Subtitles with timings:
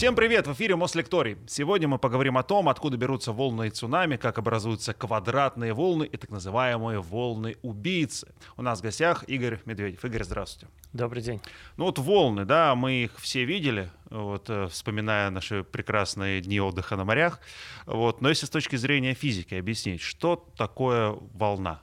[0.00, 0.46] Всем привет!
[0.46, 1.36] В эфире Мослекторий.
[1.46, 6.16] Сегодня мы поговорим о том, откуда берутся волны и цунами, как образуются квадратные волны и
[6.16, 8.32] так называемые волны-убийцы.
[8.56, 10.02] У нас в гостях Игорь Медведев.
[10.02, 10.72] Игорь, здравствуйте.
[10.94, 11.42] Добрый день.
[11.76, 16.96] Ну вот волны, да, мы их все видели, вот, э, вспоминая наши прекрасные дни отдыха
[16.96, 17.38] на морях.
[17.84, 21.82] Вот, но если с точки зрения физики объяснить, что такое волна?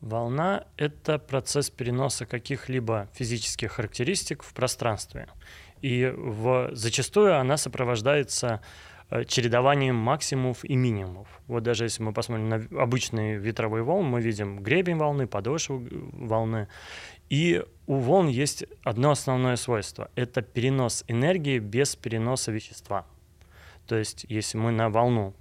[0.00, 5.28] Волна— это процесс переноса каких-либо физических характеристик в пространстве.
[5.82, 8.60] И в, зачастую она сопровождается
[9.10, 11.28] э, чередованием максимумов и минимумов.
[11.46, 16.68] Вот даже если мы посмотрим на обычные ветровые волны, мы видим гребень волны, подошву волны.
[17.30, 23.06] И у волн есть одно основное свойство– это перенос энергии без переноса вещества.
[23.86, 25.34] То есть если мы на волну,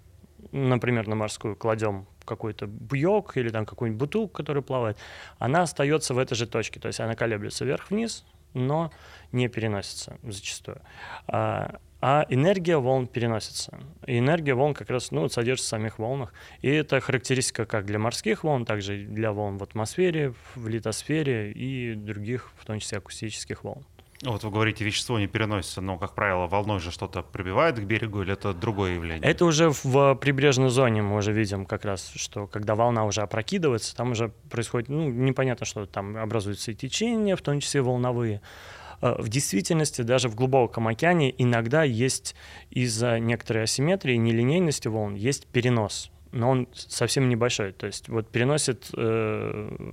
[0.52, 4.97] например, на морскую кладем какой-то буек или там какую-нибудь бутылку, которая плавает,
[5.39, 6.80] она остается в этой же точке.
[6.80, 8.91] То есть она колеблется вверх-вниз, но
[9.31, 10.81] не переносится зачастую.
[11.28, 13.78] А, а энергия волн переносится.
[14.06, 16.33] И энергия волн как раз ну, содержится в самих волнах.
[16.61, 21.52] И это характеристика как для морских волн, так и для волн в атмосфере, в литосфере
[21.52, 23.86] и других, в том числе акустических волн.
[24.23, 28.22] Вот вы говорите, вещество не переносится, но, как правило, волной же что-то прибивает к берегу,
[28.22, 29.23] или это другое явление?
[29.23, 33.95] Это уже в прибрежной зоне мы уже видим как раз, что когда волна уже опрокидывается,
[33.95, 38.42] там уже происходит, ну, непонятно, что там образуются и течения, в том числе волновые.
[39.02, 42.36] Э, в действительности даже в глубоком океане иногда есть
[42.70, 47.72] из-за некоторой асимметрии, нелинейности волн, есть перенос, но он совсем небольшой.
[47.72, 49.92] То есть вот переносит э,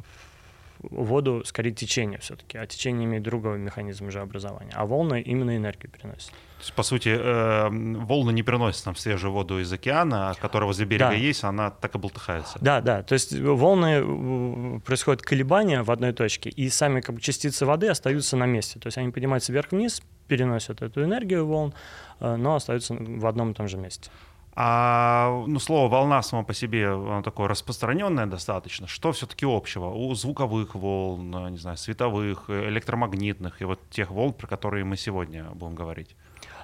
[0.80, 5.90] воду скорее течение все-таки, а течение имеет другой механизм уже образования, а волны именно энергию
[5.90, 6.30] переносят.
[6.30, 10.86] То есть, по сути, э, волны не переносят нам свежую воду из океана, которая возле
[10.86, 11.16] берега да.
[11.16, 12.58] есть, она так и болтыхается.
[12.60, 17.20] Да, да, то есть волны, э, происходят колебания в одной точке, и сами как бы,
[17.20, 21.74] частицы воды остаются на месте, то есть они поднимаются вверх-вниз, переносят эту энергию волн,
[22.20, 24.10] э, но остаются в одном и том же месте.
[24.58, 28.86] А ну, слово волна само по себе оно такое распространенное достаточно.
[28.86, 34.46] Что все-таки общего у звуковых волн, не знаю, световых, электромагнитных и вот тех волн, про
[34.46, 36.16] которые мы сегодня будем говорить?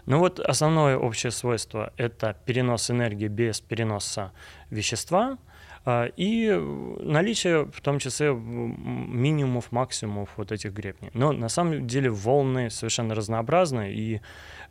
[0.06, 4.32] Ну вот основное общее свойство— это перенос энергии без переноса
[4.70, 5.36] вещества—
[5.84, 6.50] и
[7.00, 11.10] наличие в том числе минимумов, максимумов вот этих гребней.
[11.14, 14.20] Но на самом деле волны совершенно разнообразны, и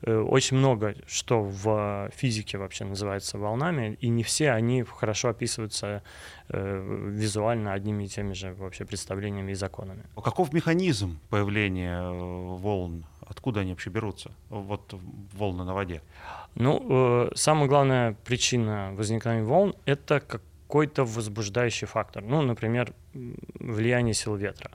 [0.03, 6.01] э, очень много что в физике вообще называется волнами, и не все они хорошо описываются
[6.47, 10.03] э, визуально одними и теми же вообще представлениями и законами.
[10.15, 13.05] А каков механизм появления э, волн?
[13.27, 14.31] Откуда они вообще берутся?
[14.49, 14.93] Вот
[15.33, 16.01] волны на воде.
[16.55, 24.35] Ну, самая главная причина возникновения волн— это как какой-то возбуждающий фактор, ну, например, влияние сил
[24.35, 24.71] ветра.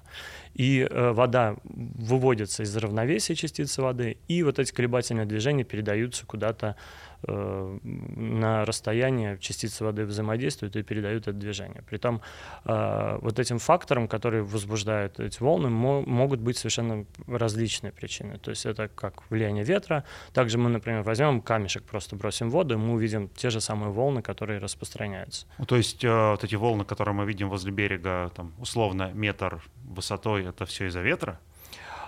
[0.54, 6.76] И э, вода выводится из равновесия частицы воды, и вот эти колебательные движения передаются куда-то
[7.22, 11.82] Э, на расстояние частицы воды взаимодействуют и передают это движение.
[11.88, 12.20] Притом
[12.64, 18.38] э, вот этим фактором, который возбуждает эти волны, могут быть совершенно различные причины.
[18.38, 20.04] То есть это как влияние ветра.
[20.32, 23.90] Также мы, например, возьмем камешек, просто бросим в воду, и мы увидим те же самые
[23.90, 25.46] волны, которые распространяются.
[25.58, 29.62] Ну, то есть э, вот эти волны, которые мы видим возле берега, там, условно метр
[29.84, 31.40] высотой, это все из-за ветра?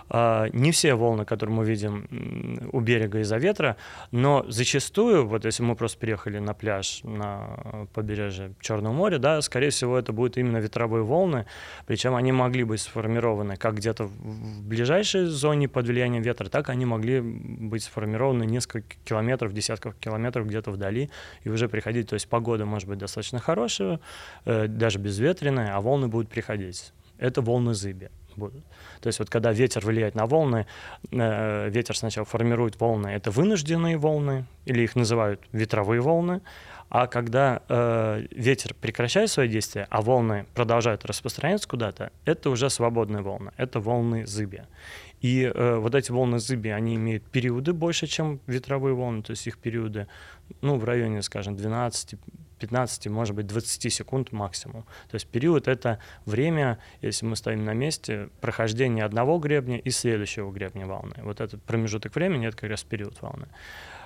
[0.09, 3.77] А, не все волны, которые мы видим у берега из-за ветра,
[4.11, 9.69] но зачастую, вот если мы просто приехали на пляж на побережье Черного моря, да, скорее
[9.69, 11.45] всего, это будут именно ветровые волны,
[11.85, 16.85] причем они могли быть сформированы как где-то в ближайшей зоне под влиянием ветра, так они
[16.85, 21.09] могли быть сформированы несколько километров, десятков километров где-то вдали
[21.43, 22.09] и уже приходить.
[22.09, 23.99] То есть погода может быть достаточно хорошая,
[24.45, 26.93] э, даже безветренная, а волны будут приходить.
[27.19, 28.63] Это волны зыби будут.
[29.01, 30.65] То есть вот когда ветер влияет на волны,
[31.11, 36.41] э, ветер сначала формирует волны, это вынужденные волны, или их называют ветровые волны,
[36.89, 43.21] а когда э, ветер прекращает свое действие, а волны продолжают распространяться куда-то, это уже свободные
[43.21, 44.63] волны, это волны зыби.
[45.21, 49.45] И э, вот эти волны зыби, они имеют периоды больше, чем ветровые волны, то есть
[49.47, 50.07] их периоды,
[50.61, 52.15] ну, в районе, скажем, 12
[52.59, 54.83] 15, может быть, 20 секунд максимум.
[55.09, 60.51] То есть период— это время, если мы стоим на месте, прохождения одного гребня и следующего
[60.51, 61.15] гребня волны.
[61.23, 63.47] Вот этот промежуток времени— это как раз период волны.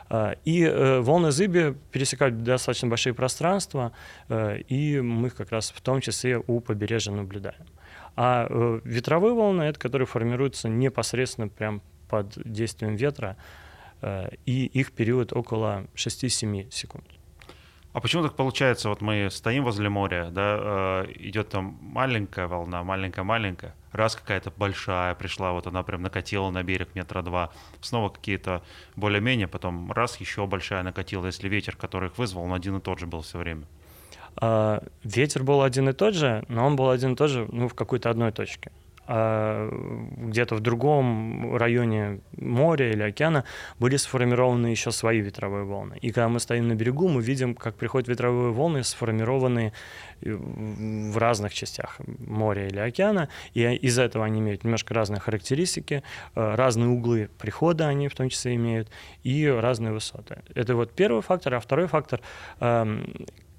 [0.10, 3.94] А, и э, волны зыби пересекают достаточно большие пространства,
[4.30, 7.66] э, и мы их как раз в том числе у побережья наблюдаем.
[8.16, 13.38] А э, ветровые волны— это которые формируются непосредственно прям под действием ветра,
[14.46, 17.06] и их период около 6-7 секунд.
[17.94, 22.84] А почему так получается, вот мы стоим возле моря, да, э, идет там маленькая волна,
[22.84, 27.52] маленькая-маленькая, раз какая-то большая пришла, вот она прям накатила на берег метра два,
[27.82, 28.64] снова какие-то
[28.96, 32.98] более-менее, потом раз еще большая накатила, если ветер, который их вызвал, он один и тот
[32.98, 33.66] же был все время.
[34.38, 37.68] А, ветер был один и тот же, но он был один и тот же ну,
[37.68, 38.72] в какой-то одной точке
[39.08, 39.70] а
[40.18, 43.44] где-то в другом районе моря или океана
[43.80, 45.98] были сформированы еще свои ветровые волны.
[46.02, 49.74] И когда мы стоим на берегу, мы видим, как приходят ветровые волны, сформированные
[50.22, 56.04] э, в разных частях моря или океана, и из-за этого они имеют немножко разные характеристики,
[56.36, 58.90] э, разные углы прихода они в том числе имеют,
[59.24, 60.38] и разные высоты.
[60.56, 62.22] Это вот первый фактор, а второй фактор
[62.60, 63.06] эм,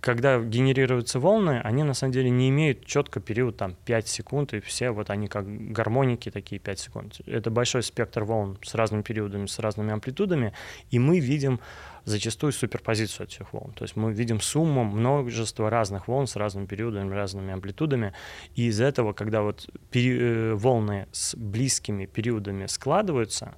[0.05, 4.61] когда генерируются волны, они на самом деле не имеют четко период там 5 секунд, и
[4.61, 7.21] все вот они как гармоники такие 5 секунд.
[7.25, 10.53] Это большой спектр волн с разными периодами, с разными амплитудами,
[10.91, 11.59] и мы видим
[12.05, 13.73] зачастую суперпозицию этих волн.
[13.73, 18.13] То есть мы видим сумму множества разных волн с разными периодами, разными амплитудами.
[18.55, 23.55] И из этого, когда вот пери- э, волны с близкими периодами складываются,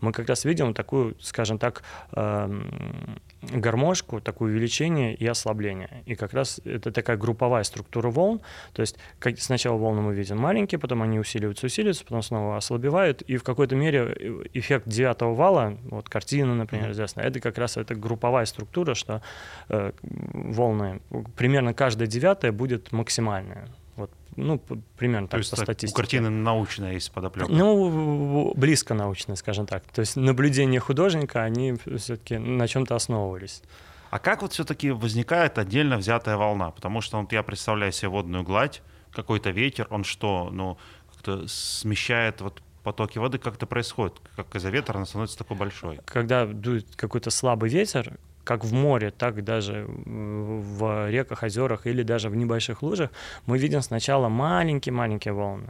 [0.00, 1.82] мы как раз видим такую, скажем так,
[2.12, 6.02] эм, гармошку, такое увеличение и ослабление.
[6.06, 8.40] И как раз это такая групповая структура волн.
[8.72, 13.22] То есть как сначала волны мы видим маленькие, потом они усиливаются, усиливаются, потом снова ослабевают.
[13.22, 17.76] И в какой-то мере э, эффект девятого вала, вот картина, например, известная, это как раз
[17.76, 19.22] это групповая структура, что
[19.68, 21.00] э, волны,
[21.36, 23.68] примерно каждая девятая будет максимальная.
[23.96, 24.60] Вот, ну,
[24.96, 25.92] примерно То так есть по статистике.
[25.92, 27.50] у картины научная есть подоплека.
[27.50, 29.84] Ну, близко научно, скажем так.
[29.92, 33.62] То есть наблюдения художника, они все-таки на чем-то основывались.
[34.10, 36.70] А как вот все-таки возникает отдельно взятая волна?
[36.72, 38.82] Потому что вот я представляю себе водную гладь,
[39.12, 40.78] какой-то ветер, он что, ну,
[41.12, 44.20] как-то смещает вот потоки воды, как это происходит?
[44.36, 45.98] Как из-за ветра она становится такой большой?
[46.04, 52.30] Когда дует какой-то слабый ветер, как в море, так даже в реках, озерах или даже
[52.30, 53.10] в небольших лужах,
[53.46, 55.68] мы видим сначала маленькие-маленькие волны.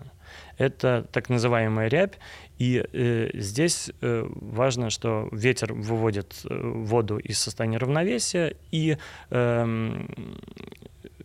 [0.57, 2.19] Это так называемая рябь,
[2.59, 8.97] и э, здесь э, важно, что ветер выводит э, воду из состояния равновесия, и
[9.31, 10.07] э,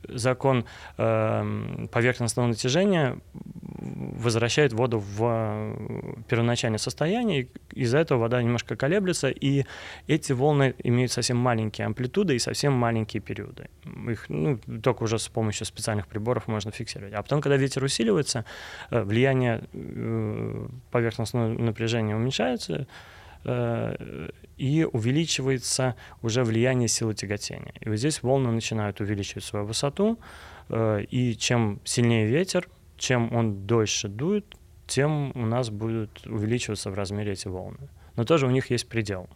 [0.09, 0.65] закон
[0.97, 3.17] э, поверхностного натяжения
[3.85, 9.65] возвращает воду в э, первоначальное состояние, из-за этого вода немножко колеблется, и
[10.07, 13.69] эти волны имеют совсем маленькие амплитуды и совсем маленькие периоды.
[14.09, 17.13] Их ну, только уже с помощью специальных приборов можно фиксировать.
[17.13, 18.45] А потом, когда ветер усиливается,
[18.89, 22.87] э, влияние э, поверхностного напряжения уменьшается,
[24.57, 27.75] и увеличивается уже влияние силы тяготения.
[27.79, 30.17] И вот здесь волны начинают увеличивать свою высоту,
[30.73, 34.45] и чем сильнее ветер, чем он дольше дует,
[34.87, 37.89] тем у нас будут увеличиваться в размере эти волны.
[38.15, 39.27] Но тоже у них есть предел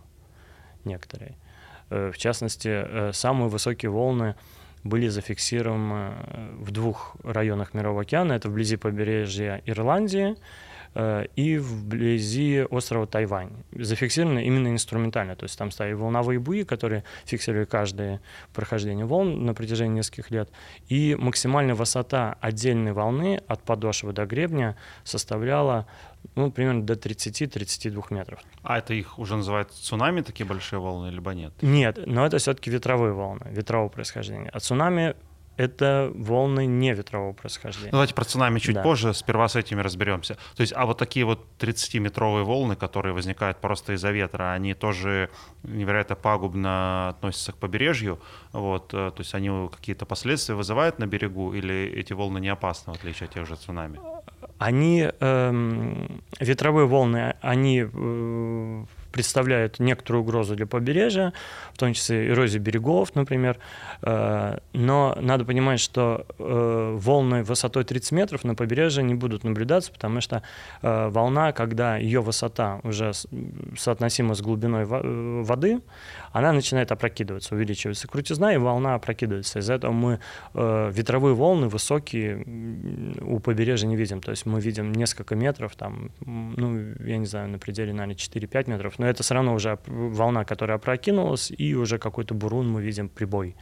[0.85, 1.35] некоторые.
[1.89, 4.35] Э, в частности, э, самые высокие волны
[4.83, 8.33] были зафиксированы э, в двух районах Мирового океана.
[8.33, 10.35] Это вблизи побережья Ирландии
[10.95, 13.51] и вблизи острова Тайвань.
[13.71, 18.21] Зафиксированы именно инструментально, то есть там стояли волновые буи, которые фиксировали каждое
[18.53, 20.49] прохождение волн на протяжении нескольких лет,
[20.87, 25.85] и максимальная высота отдельной волны от подошвы до гребня составляла
[26.35, 28.39] ну, примерно до 30-32 метров.
[28.61, 31.53] А это их уже называют цунами, такие большие волны, либо нет?
[31.61, 34.49] Нет, но это все-таки ветровые волны, ветрового происхождения.
[34.51, 35.15] А цунами
[35.59, 37.87] это волны не ветрового происхождения.
[37.91, 38.81] Ну, давайте про цунами чуть да.
[38.81, 40.37] позже, сперва с этими разберемся.
[40.55, 45.29] То есть, а вот такие вот 30-метровые волны, которые возникают просто из-за ветра, они тоже
[45.63, 48.21] невероятно пагубно относятся к побережью,
[48.53, 52.93] вот, э, то есть они какие-то последствия вызывают на берегу, или эти волны не опасны,
[52.93, 53.99] в отличие от тех же цунами?
[54.59, 61.33] Они, эм, ветровые волны, они э, представляют некоторую угрозу для побережья,
[61.73, 63.57] в том числе эрозию берегов, например.
[64.01, 69.91] Э, но надо понимать, что э, волны высотой 30 метров на побережье не будут наблюдаться,
[69.91, 70.43] потому что
[70.81, 73.11] э, волна, когда ее высота уже
[73.77, 75.81] соотносима с глубиной воды,
[76.31, 79.59] она начинает опрокидываться, увеличивается крутизна, и волна опрокидывается.
[79.59, 80.19] Из-за этого мы
[80.53, 82.43] ветровые волны высокие
[83.21, 84.21] у побережья не видим.
[84.21, 88.69] То есть мы видим несколько метров, там, ну, я не знаю, на пределе, наверное, 4-5
[88.69, 93.09] метров, но это все равно уже волна, которая опрокинулась, и уже какой-то бурун мы видим
[93.09, 93.55] прибой.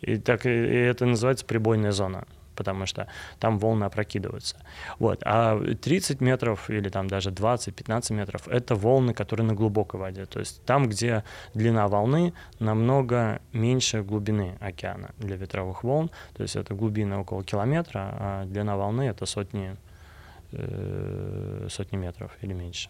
[0.00, 3.06] И так и это называется прибойная зона потому что
[3.38, 4.56] там волны опрокидываются.
[4.98, 5.22] Вот.
[5.24, 10.26] А 30 метров или там даже 20-15 метров— это волны, которые на глубокой воде.
[10.26, 11.22] То есть там, где
[11.54, 16.10] длина волны намного меньше глубины океана для ветровых волн.
[16.34, 19.76] То есть это глубина около километра, а длина волны— это сотни,
[20.52, 22.88] э, сотни метров или меньше.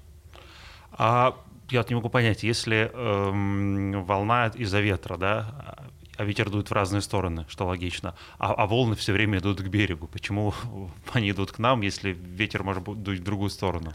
[0.92, 1.36] А
[1.70, 5.76] я вот не могу понять, если эм, волна из-за ветра, да,
[6.16, 8.14] а ветер дует в разные стороны, что логично.
[8.38, 10.06] А, а волны все время идут к берегу.
[10.06, 10.54] Почему
[11.12, 13.92] они идут к нам, если ветер может дуть в другую сторону?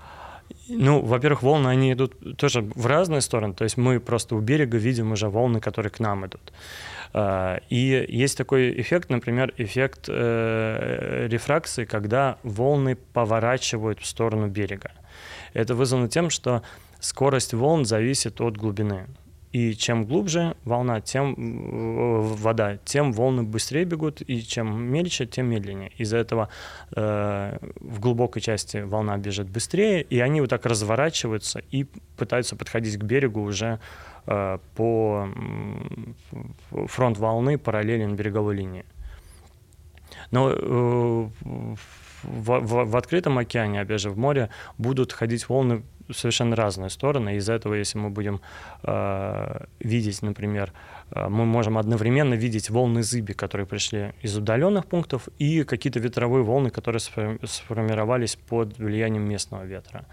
[0.67, 3.53] Ну, во-первых, волны, они идут тоже в разные стороны.
[3.53, 6.53] То есть мы просто у берега видим уже волны, которые к нам идут.
[7.13, 14.91] А, и есть такой эффект, например, эффект э, рефракции, когда волны поворачивают в сторону берега.
[15.53, 16.61] Это вызвано тем, что
[16.99, 19.07] скорость волн зависит от глубины.
[19.51, 21.35] И чем глубже волна, тем
[22.35, 25.91] вода, тем волны быстрее бегут, и чем мельче, тем медленнее.
[25.97, 26.47] Из-за этого
[26.95, 32.97] э, в глубокой части волна бежит быстрее, и они вот так разворачиваются и пытаются подходить
[32.97, 33.79] к берегу уже
[34.25, 35.27] э, по
[36.87, 38.85] фронт волны параллелен береговой линии.
[40.31, 41.29] Но э,
[42.23, 47.35] в, в, в открытом океане, опять же, в море будут ходить волны совершенно разные стороны.
[47.37, 48.41] Из-за этого, если мы будем
[48.83, 50.73] э, видеть, например,
[51.11, 56.43] э, мы можем одновременно видеть волны зыби, которые пришли из удаленных пунктов, и какие-то ветровые
[56.43, 56.99] волны, которые
[57.43, 60.05] сформировались под влиянием местного ветра.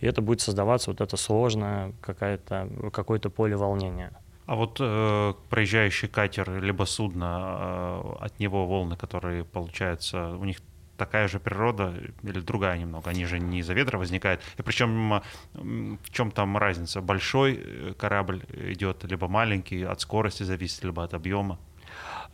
[0.00, 4.10] И это будет создаваться вот это сложное какое-то, какое-то поле волнения.
[4.46, 10.58] А вот э, проезжающий катер либо судно, э, от него волны, которые получаются, у них
[11.04, 11.92] такая же природа
[12.22, 13.10] или другая немного.
[13.10, 14.40] Они же не из-за ветра возникают.
[14.58, 15.20] И причем
[15.54, 17.00] в чем там разница?
[17.00, 18.40] Большой э, корабль
[18.72, 21.58] идет, либо маленький, от скорости зависит, либо от объема?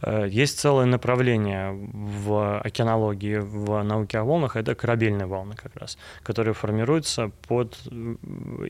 [0.02, 5.98] Э, есть целое направление в океанологии, в науке о волнах, это корабельные волны как раз,
[6.22, 8.16] которые формируются под, э,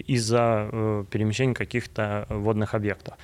[0.06, 3.14] из-за перемещения каких-то водных объектов.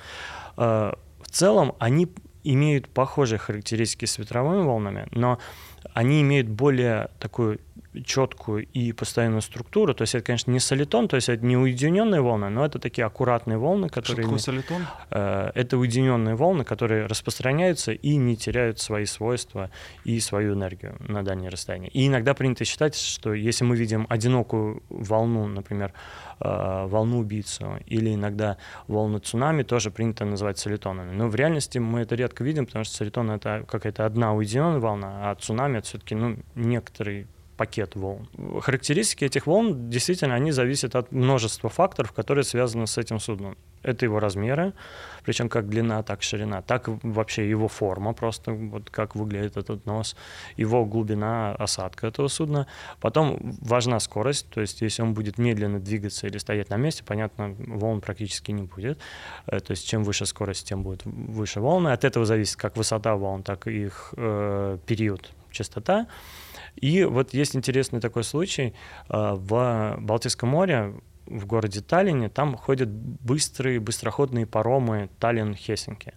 [0.57, 2.07] В целом они
[2.45, 5.37] имеют похожие характеристики с ветровыми волнами, но
[5.95, 7.59] они имеют более такую
[8.03, 9.93] четкую и постоянную структуру.
[9.93, 13.05] То есть это, конечно, не солитон, то есть это не уединенные волны, но это такие
[13.05, 14.15] аккуратные волны, которые...
[14.15, 14.87] Что такое солитон?
[15.11, 19.71] Э, это уединенные волны, которые распространяются и не теряют свои свойства
[20.03, 21.87] и свою энергию на дальние расстояния.
[21.87, 25.93] И иногда принято считать, что если мы видим одинокую волну, например,
[26.39, 31.11] э, волну-убийцу или иногда волну цунами, тоже принято называть солитонами.
[31.11, 35.31] Но в реальности мы это редко видим, потому что солитон— это какая-то одна уединенная волна,
[35.31, 37.27] а цунами— это все-таки ну, некоторый
[37.57, 38.27] пакет волн.
[38.61, 43.57] Характеристики этих волн действительно они зависят от множества факторов, которые связаны с этим судном.
[43.81, 44.73] Это его размеры,
[45.25, 50.15] причем как длина, так ширина, так вообще его форма, просто вот как выглядит этот нос,
[50.57, 52.67] его глубина осадка этого судна.
[52.99, 57.55] Потом важна скорость, то есть если он будет медленно двигаться или стоять на месте, понятно,
[57.57, 58.99] волн практически не будет.
[59.47, 61.89] Э, то есть чем выше скорость, тем будет выше волны.
[61.89, 66.07] От этого зависит как высота волн, так и их э, период частота.
[66.75, 68.73] И вот есть интересный такой случай.
[69.07, 70.93] А, в Балтийском море
[71.25, 76.13] в городе Таллине, там ходят быстрые, быстроходные паромы Таллин-Хельсинки.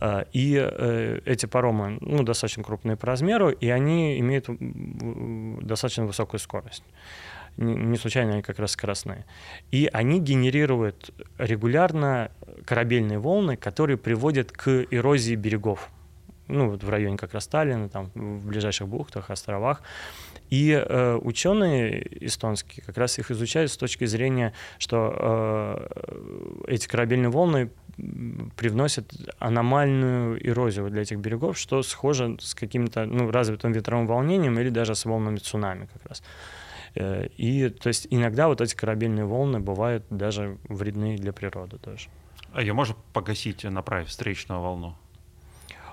[0.00, 4.46] А, и э, эти паромы ну, достаточно крупные по размеру, и они имеют
[5.64, 6.84] достаточно высокую скорость.
[7.56, 9.26] Не случайно они как раз скоростные.
[9.70, 12.30] И они генерируют регулярно
[12.64, 15.90] корабельные волны, которые приводят к эрозии берегов
[16.52, 19.82] ну, вот в районе как раз Сталина, там, в ближайших бухтах, островах.
[20.52, 27.30] И э, ученые эстонские как раз их изучают с точки зрения, что э, эти корабельные
[27.30, 27.70] волны
[28.58, 34.68] привносят аномальную эрозию для этих берегов, что схоже с каким-то ну, развитым ветровым волнением или
[34.68, 36.22] даже с волнами цунами как раз.
[36.96, 42.10] Э, и то есть иногда вот эти корабельные волны бывают даже вредны для природы тоже.
[42.52, 44.94] А ее можно погасить, направив встречную волну?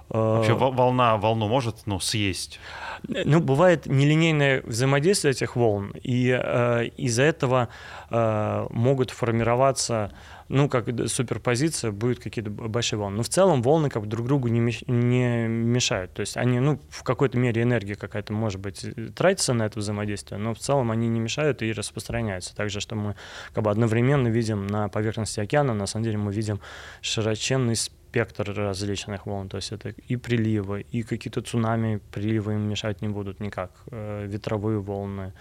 [0.10, 2.60] Вообще волна волну может ну, съесть?
[3.08, 7.70] Ну, бывает нелинейное взаимодействие этих волн, и э, из-за этого
[8.10, 10.12] э, могут формироваться,
[10.48, 13.18] ну, как суперпозиция, будут какие-то большие волны.
[13.18, 16.14] Но в целом волны как бы друг другу не, не мешают.
[16.14, 18.86] То есть они, ну, в какой-то мере энергия какая-то, может быть,
[19.16, 22.56] тратится на это взаимодействие, но в целом они не мешают и распространяются.
[22.56, 23.16] Также, что мы
[23.54, 26.60] как бы одновременно видим на поверхности океана, на самом деле мы видим
[27.02, 33.02] широченный спектр различных волн, то есть это и приливы, и какие-то цунами, приливы им мешать
[33.02, 35.34] не будут никак, э, ветровые волны,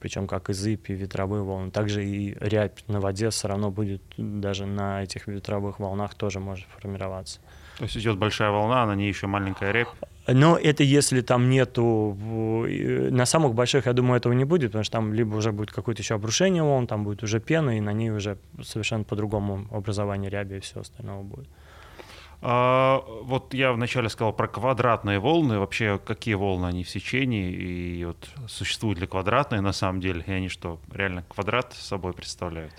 [0.00, 1.70] причем как и зыбь, и ветровые волны.
[1.70, 6.66] Также и рябь на воде все равно будет даже на этих ветровых волнах тоже может
[6.78, 7.40] формироваться.
[7.78, 9.88] То есть идет большая волна, а на ней еще маленькая рябь?
[10.26, 12.16] Но это если там нету...
[13.10, 16.02] На самых больших, я думаю, этого не будет, потому что там либо уже будет какое-то
[16.02, 20.56] еще обрушение волн, там будет уже пена, и на ней уже совершенно по-другому образование ряби
[20.56, 21.48] и все остальное будет.
[22.40, 25.58] А, вот я вначале сказал про квадратные волны.
[25.58, 27.50] Вообще, какие волны они в сечении?
[27.50, 30.22] И вот существуют ли квадратные на самом деле?
[30.26, 32.72] И они что, реально квадрат собой представляют?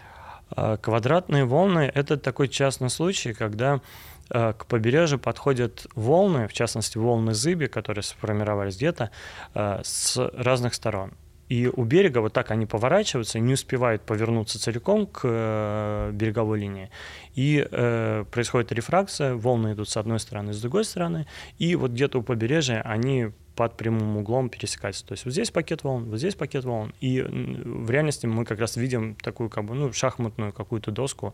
[0.51, 3.81] А, квадратные волны— это такой частный случай, когда
[4.29, 9.11] э, к побережью подходят волны, в частности волны зыби, которые сформировались где-то
[9.53, 11.11] э, с разных сторон.
[11.49, 16.89] И у берега вот так они поворачиваются, не успевают повернуться целиком к э, береговой линии.
[17.35, 21.25] И э, происходит рефракция, волны идут с одной стороны, с другой стороны.
[21.57, 25.05] И вот где-то у побережья они под прямым углом пересекаются.
[25.05, 26.93] То есть вот здесь пакет волн, вот здесь пакет волн.
[27.01, 31.33] И в реальности мы как раз видим такую как бы, ну, шахматную какую-то доску,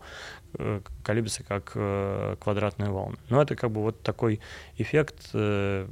[0.54, 3.16] э, колеблется как э, квадратные волны.
[3.28, 4.40] Но это как бы вот такой
[4.76, 5.86] эффект, э,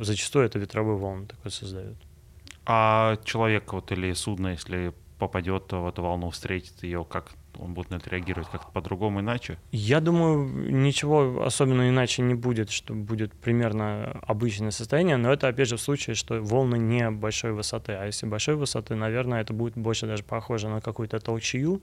[0.00, 1.96] зачастую это ветровые волны такой создают.
[2.70, 7.90] А человек вот или судно, если попадет в эту волну, встретит ее, как он будет
[7.90, 9.58] на это реагировать как-то по-другому, иначе?
[9.72, 15.68] Я думаю, ничего особенно иначе не будет, что будет примерно обычное состояние, но это, опять
[15.68, 19.74] же, в случае, что волны не большой высоты, а если большой высоты, наверное, это будет
[19.74, 21.82] больше даже похоже на какую-то толчью,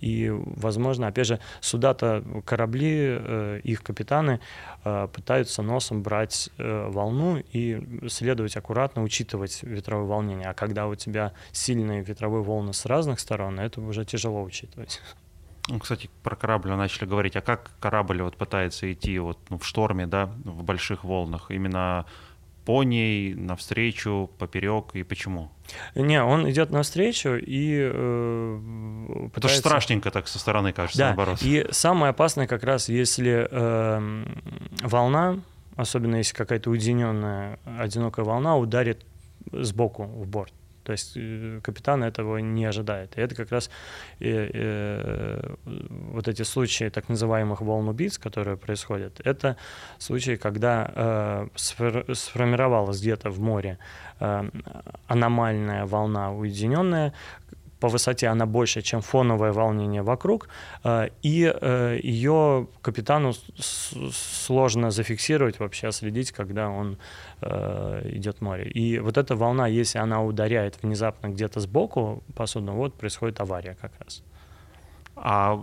[0.00, 4.40] и, возможно, опять же, суда-то, корабли, э, их капитаны
[4.84, 10.48] э, пытаются носом брать э, волну и следовать аккуратно, учитывать ветровое волнение.
[10.48, 15.00] А когда у тебя сильные ветровые волны с разных сторон, это уже тяжело учитывать.
[15.68, 17.34] Ну, кстати, про корабль вы начали говорить.
[17.36, 21.50] А как корабль вот пытается идти вот, ну, в шторме, да, в больших волнах?
[21.50, 22.06] Именно
[22.66, 25.50] по ней, навстречу, поперек и почему?
[25.94, 28.58] Не, он идет навстречу и э,
[29.32, 29.38] пытается...
[29.38, 31.06] Это же страшненько так со стороны кажется, да.
[31.06, 31.38] наоборот.
[31.42, 34.24] И самое опасное как раз, если э,
[34.82, 35.38] волна,
[35.76, 39.06] особенно если какая-то уединенная, одинокая волна ударит
[39.52, 40.52] сбоку в борт.
[40.86, 43.18] То есть э, капитан этого не ожидает.
[43.18, 43.70] И это как раз
[44.20, 45.54] э, э,
[46.12, 49.56] вот эти случаи так называемых волн убийц, которые происходят, это
[49.98, 51.48] случаи, когда э,
[52.14, 53.78] сформировалась где-то в море
[54.20, 54.48] э,
[55.08, 57.12] аномальная волна уединенная,
[57.80, 60.48] по высоте она больше, чем фоновое волнение вокруг,
[60.84, 63.32] э, и э, ее капитану
[64.46, 66.96] сложно зафиксировать, вообще следить, когда он
[67.42, 68.70] э, идет в море.
[68.70, 73.76] И вот эта волна, если она ударяет внезапно где-то сбоку по судну, вот происходит авария
[73.80, 74.22] как раз.
[75.18, 75.58] А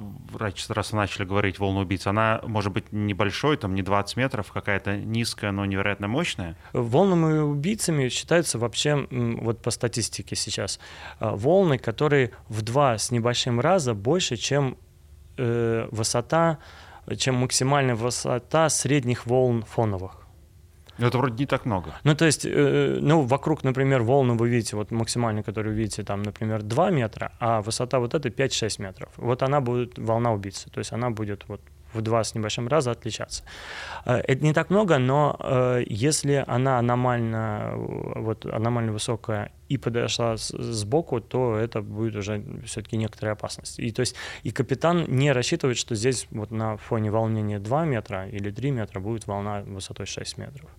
[0.69, 5.51] раз начали говорить волну убийц, она может быть небольшой, там не 20 метров, какая-то низкая,
[5.51, 6.58] но невероятно мощная?
[6.73, 10.80] Волнами убийцами считаются вообще, вот по статистике сейчас,
[11.19, 14.75] а, волны, которые в два с небольшим раза больше, чем
[15.38, 16.58] э, высота,
[17.17, 20.22] чем максимальная высота средних волн фоновых.
[20.97, 21.95] Ну, это вроде не так много.
[22.03, 26.23] Ну, то есть, э, ну, вокруг, например, волны вы видите, вот максимально, которую видите, там,
[26.23, 29.10] например, 2 метра, а высота вот этой 5-6 метров.
[29.17, 31.62] Вот она будет, волна убийцы, то есть она будет вот
[31.93, 33.43] в два с небольшим раза отличаться.
[34.06, 40.36] Э, это не так много, но э, если она аномально, вот, аномально высокая и подошла
[40.38, 43.79] сбоку, то это будет уже все-таки некоторая опасность.
[43.79, 48.27] И то есть и капитан не рассчитывает, что здесь вот на фоне волнения 2 метра
[48.27, 50.69] или 3 метра будет волна высотой 6 метров.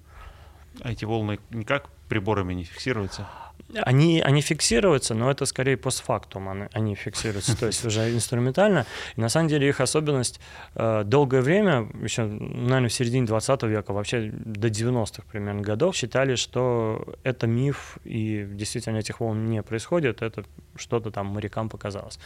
[0.80, 3.26] А эти волны никак приборами не фиксируются?
[3.82, 8.86] Они, они фиксируются, но это скорее постфактум, они, они фиксируются, то есть уже инструментально.
[9.16, 10.40] И на самом деле их особенность
[10.74, 16.36] э, долгое время, еще, наверное, в середине 20 века, вообще до 90-х примерно годов, считали,
[16.36, 20.44] что это миф, и действительно этих волн не происходит, это
[20.76, 22.18] что-то там морякам показалось.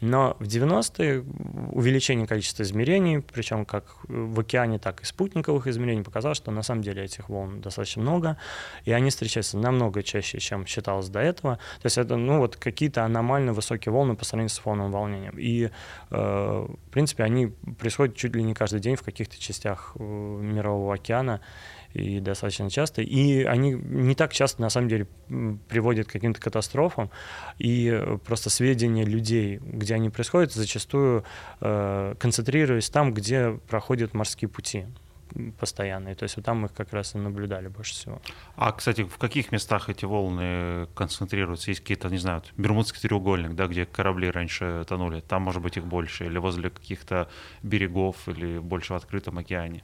[0.00, 1.24] Но в 90-е
[1.72, 6.82] увеличение количества измерений, причем как в океане, так и спутниковых измерений, показало, что на самом
[6.82, 8.36] деле этих волн достаточно много,
[8.84, 11.56] и они встречаются намного чаще, чем считалось до этого.
[11.82, 15.34] То есть это ну, вот какие-то аномально высокие волны по сравнению с фоновым волнением.
[15.38, 15.70] И, э,
[16.10, 21.42] в принципе, они происходят чуть ли не каждый день в каких-то частях э, Мирового океана
[21.92, 23.02] и достаточно часто.
[23.02, 25.06] И они не так часто, на самом деле,
[25.68, 27.10] приводят к каким-то катастрофам.
[27.58, 31.24] И просто сведения людей, где они происходят, зачастую
[31.60, 34.86] э, концентрируясь там, где проходят морские пути
[35.58, 36.14] постоянные.
[36.14, 38.20] То есть вот там мы их как раз и наблюдали больше всего.
[38.56, 41.70] А, кстати, в каких местах эти волны концентрируются?
[41.70, 45.84] Есть какие-то, не знаю, Бермудский треугольник, да, где корабли раньше тонули, там, может быть, их
[45.84, 47.28] больше, или возле каких-то
[47.62, 49.82] берегов, или больше в открытом океане?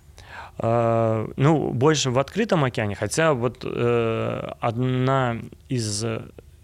[0.58, 6.04] Uh, ну, больше в открытом океане, хотя вот uh, одна из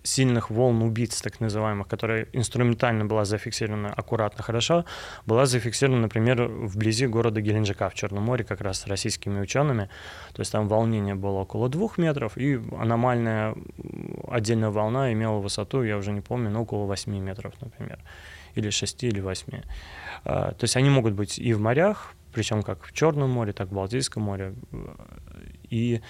[0.03, 4.85] сильных волн убийц, так называемых, которая инструментально была зафиксирована аккуратно, хорошо,
[5.27, 9.89] была зафиксирована, например, вблизи города Геленджика в Черном море, как раз российскими учеными.
[10.33, 13.55] То есть там волнение было около двух метров, и аномальная
[14.29, 17.99] отдельная волна имела высоту, я уже не помню, но около 8 метров, например,
[18.55, 19.63] или 6, или 8.
[20.25, 23.69] А, то есть они могут быть и в морях, причем как в Черном море, так
[23.69, 24.55] и в Балтийском море.
[25.73, 26.03] И,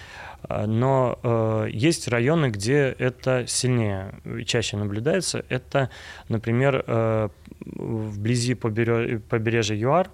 [0.42, 4.12] а, но э, есть районы, где это сильнее,
[4.44, 5.44] чаще наблюдается.
[5.48, 5.88] Это,
[6.28, 7.28] например, э,
[7.60, 10.10] вблизи побережья ЮАР,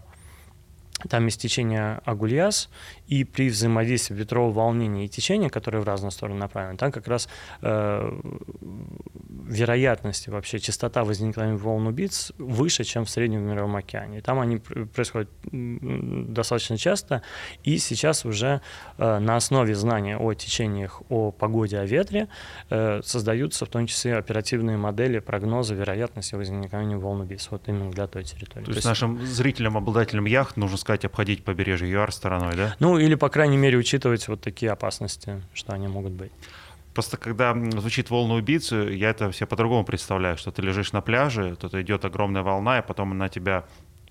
[1.08, 2.70] там есть течение Агульяс,
[3.06, 7.28] и при взаимодействии ветрового волнения и течения, которые в разные стороны направлены, там как раз
[7.62, 8.20] э,
[9.46, 14.18] вероятность вообще частота возникновения волн убийц выше, чем в среднем мировом океане.
[14.18, 17.22] И там они происходят достаточно часто,
[17.62, 18.60] и сейчас уже
[18.96, 22.28] э, на основе знания о течениях, о погоде, о ветре
[22.70, 28.06] э, создаются в том числе оперативные модели прогноза вероятности возникновения волн убийц вот именно для
[28.06, 28.64] той территории.
[28.64, 32.76] То, То есть нашим зрителям, обладателям яхт нужно сказать обходить побережье ЮАР стороной, да?
[32.80, 36.32] Ну или, по крайней мере, учитывать вот такие опасности, что они могут быть.
[36.94, 41.54] Просто когда звучит волна убийцы, я это все по-другому представляю, что ты лежишь на пляже,
[41.56, 43.64] тут идет огромная волна, и потом она тебя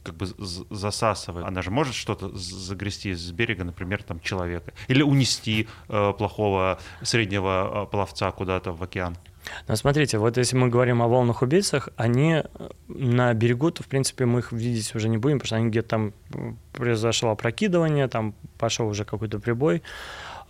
[0.04, 0.26] как бы
[0.70, 1.46] засасывает.
[1.46, 4.72] Она же может что-то загрести с берега, например, там человека.
[4.88, 9.18] Или унести э, плохого среднего э, пловца куда-то в океан.
[9.68, 12.44] Ну, смотрите, вот если мы говорим о волнах убийцах, они э,
[12.88, 15.90] на берегу, то, в принципе, мы их видеть уже не будем, потому что они где-то
[15.90, 16.14] там
[16.74, 19.82] произошло опрокидывание, там пошел уже какой-то прибой.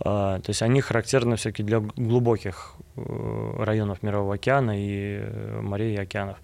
[0.00, 5.94] А, то есть они характерны все-таки для глубоких э, районов Мирового океана и э, морей
[5.94, 6.38] и океанов.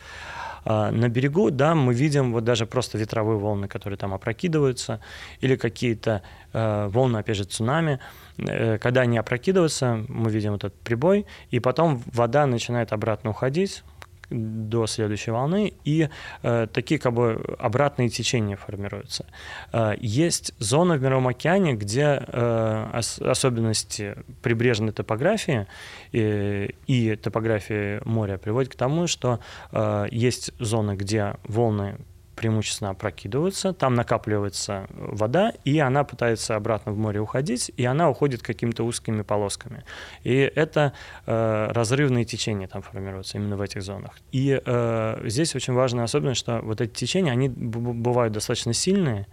[0.65, 5.01] А, на берегу, да, мы видим вот даже просто ветровые волны, которые там опрокидываются,
[5.41, 7.99] или какие-то волны, опять же, цунами.
[8.37, 13.85] Когда они опрокидываются, мы видим этот прибой, и потом вода начинает обратно уходить,
[14.31, 16.09] до следующей волны, и
[16.43, 19.27] э, такие как бы обратные течения формируются.
[19.73, 25.67] Э, есть зона в Мировом океане, где э, ос- особенности прибрежной топографии
[26.13, 29.41] и, и топографии моря приводят к тому, что
[29.73, 31.99] э, есть зоны, где волны
[32.35, 38.43] преимущественно опрокидываются, там накапливается вода, и она пытается обратно в море уходить, и она уходит
[38.43, 39.85] какими-то узкими полосками.
[40.23, 40.93] И это
[41.27, 44.19] э, разрывные течения там формируются именно в этих зонах.
[44.33, 49.27] И э, здесь очень важная особенность, что вот эти течения, они бывают достаточно сильные,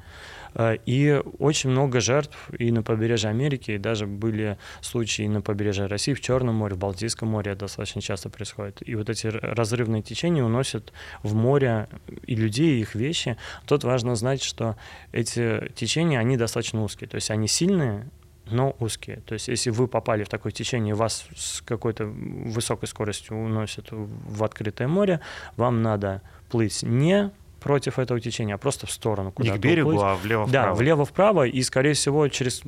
[0.60, 6.14] и очень много жертв и на побережье Америки, и даже были случаи на побережье России,
[6.14, 8.88] в Черном море, в Балтийском море достаточно часто происходит.
[8.88, 10.92] И вот эти разрывные течения уносят
[11.24, 11.88] в море
[12.26, 13.38] и людей, и их вещи.
[13.66, 14.76] Тут важно знать, что
[15.12, 18.10] эти течения, они достаточно узкие, то есть они сильные,
[18.50, 19.22] но узкие.
[19.26, 24.44] То есть если вы попали в такое течение, вас с какой-то высокой скоростью уносят в
[24.44, 25.22] открытое море,
[25.56, 29.32] вам надо плыть не против этого течения, а просто в сторону.
[29.32, 30.04] Куда Не к берегу, уплыть.
[30.04, 30.68] а влево-вправо.
[30.68, 32.64] Да, влево-вправо, и, скорее всего, через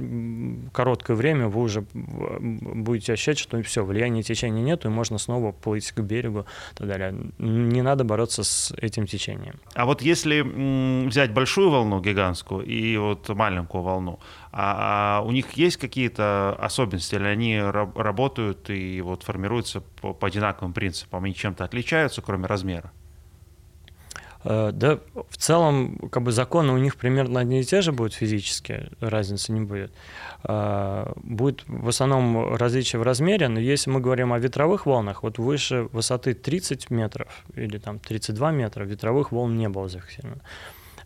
[0.71, 5.91] короткое время вы уже будете ощущать, что все, влияния течения нет, и можно снова плыть
[5.91, 7.15] к берегу и так далее.
[7.39, 9.59] Не надо бороться с этим течением.
[9.73, 10.41] А вот если
[11.07, 14.19] взять большую волну гигантскую и вот маленькую волну,
[14.51, 20.27] а, а у них есть какие-то особенности, или они работают и вот формируются по, по
[20.27, 22.91] одинаковым принципам, они чем-то отличаются, кроме размера?
[24.43, 28.13] Э, да, в целом, как бы законы у них примерно одни и те же будут
[28.13, 29.91] физически, разницы не будет.
[30.43, 35.37] Э, будет в основном различие в размере, но если мы говорим о ветровых волнах, вот
[35.37, 40.41] выше высоты 30 метров или там 32 метра ветровых волн не было зафиксировано.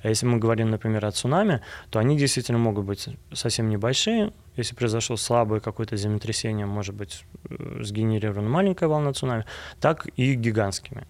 [0.03, 4.31] А если мы говорим, например, о цунами, то они действительно могут быть совсем небольшие.
[4.55, 9.45] Если произошло слабое какое-то землетрясение, может быть э, сгенерирована маленькая волна цунами,
[9.79, 11.05] так и гигантскими.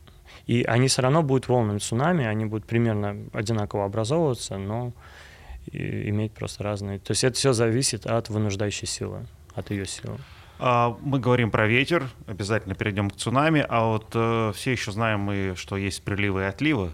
[0.47, 4.93] И они все равно будут волнами цунами, они будут примерно одинаково образовываться, но
[5.71, 6.99] иметь просто разные.
[6.99, 10.17] То есть это все зависит от вынуждающей силы, от ее силы.
[10.59, 15.19] А, мы говорим про ветер, обязательно перейдем к цунами, а вот э, все еще знаем
[15.19, 16.91] мы, что есть приливы и отливы.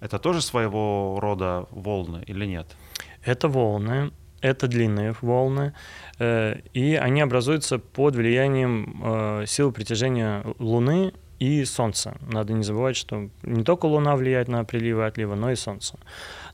[0.00, 2.76] Это тоже своего рода волны или нет?
[3.24, 4.10] Это волны,
[4.42, 5.72] это длинные волны,
[6.18, 12.16] э, и они образуются под влиянием э, силы притяжения Луны и Солнце.
[12.20, 15.98] Надо не забывать, что не только Луна влияет на приливы и отливы, но и Солнце.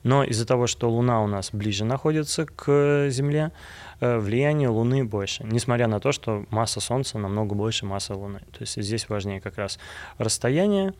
[0.03, 3.53] Но из-за того, что Луна у нас ближе находится к Земле,
[4.01, 8.41] э, влияние Луны больше, несмотря на то, что масса Солнца намного больше массы Луны.
[8.53, 9.79] То есть здесь важнее как раз
[10.19, 10.95] расстояние,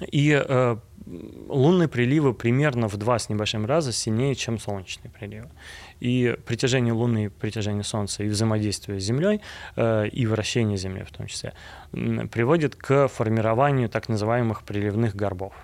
[0.00, 5.50] и э, лунные приливы примерно в два с небольшим раза сильнее, чем солнечные приливы.
[6.00, 9.40] И притяжение Луны, притяжение Солнца и взаимодействие с Землей,
[9.76, 11.52] э, и вращение Земли в том числе,
[11.92, 15.54] э, приводит к формированию так называемых приливных горбов.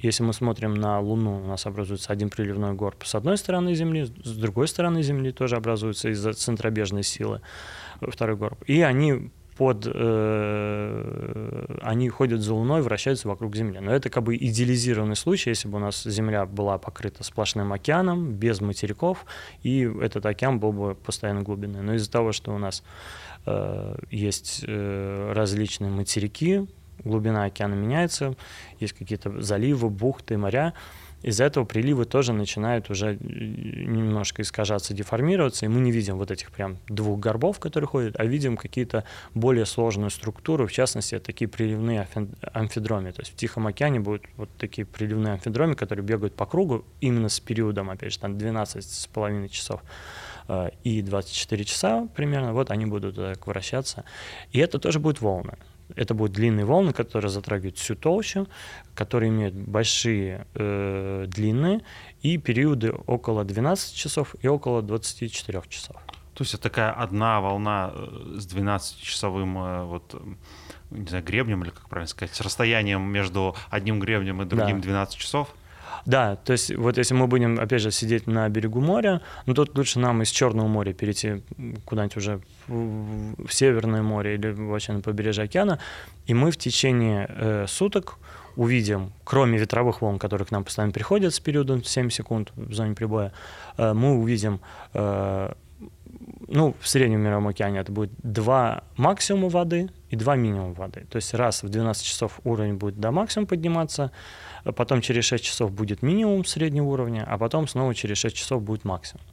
[0.00, 4.04] Если мы смотрим на Луну, у нас образуется один приливной горб с одной стороны Земли,
[4.04, 7.40] с другой стороны Земли тоже образуется из-за центробежной силы
[8.00, 8.62] второй горб.
[8.66, 13.80] И они под, э, они ходят за Луной, вращаются вокруг Земли.
[13.80, 18.34] Но это как бы идеализированный случай, если бы у нас Земля была покрыта сплошным океаном,
[18.34, 19.26] без материков,
[19.64, 21.82] и этот океан был бы постоянно глубинный.
[21.82, 22.84] Но из-за того, что у нас
[23.46, 26.68] э, есть э, различные материки,
[27.02, 28.36] глубина океана меняется,
[28.78, 30.72] есть какие-то заливы, бухты, моря,
[31.22, 36.30] из-за этого приливы тоже начинают уже э, немножко искажаться, деформироваться, и мы не видим вот
[36.30, 39.04] этих прям двух горбов, которые ходят, а видим какие-то
[39.34, 42.06] более сложную структуру, в частности, такие приливные
[42.52, 43.10] амфидроми.
[43.10, 47.28] То есть в Тихом океане будут вот такие приливные амфидроми, которые бегают по кругу именно
[47.28, 49.82] с периодом, опять же, там 12 с половиной часов
[50.46, 54.04] э, и 24 часа примерно, вот они будут так вращаться.
[54.52, 55.54] И это тоже будет волны.
[55.96, 58.46] Это будут длинные волны, которые затрагивают всю толщу,
[58.94, 61.82] которые имеют большие э, длины
[62.22, 65.96] и периоды около 12 часов и около 24 часов.
[66.34, 70.14] То есть это такая одна волна э, с 12-часовым э, вот
[70.90, 74.88] не знаю, гребнем или как правильно сказать, с расстоянием между одним гребнем и другим да.
[74.88, 75.54] 12 часов?
[76.06, 79.76] Да, то есть вот если мы будем, опять же, сидеть на берегу моря, ну тут
[79.76, 81.42] лучше нам из Черного моря перейти
[81.84, 85.78] куда-нибудь уже в Северное море или вообще на побережье океана,
[86.26, 88.18] и мы в течение э, суток
[88.56, 92.94] увидим, кроме ветровых волн, которые к нам постоянно приходят с периодом 7 секунд в зоне
[92.94, 93.32] прибоя,
[93.76, 94.60] э, мы увидим
[94.94, 95.52] э,
[96.48, 101.06] ну, в среднем мировом океане это будет два максимума воды и два минимума воды.
[101.10, 104.10] То есть раз в 12 часов уровень будет до максимума подниматься,
[104.64, 108.62] а потом через 6 часов будет минимум среднего уровня, а потом снова через 6 часов
[108.62, 109.24] будет максимум.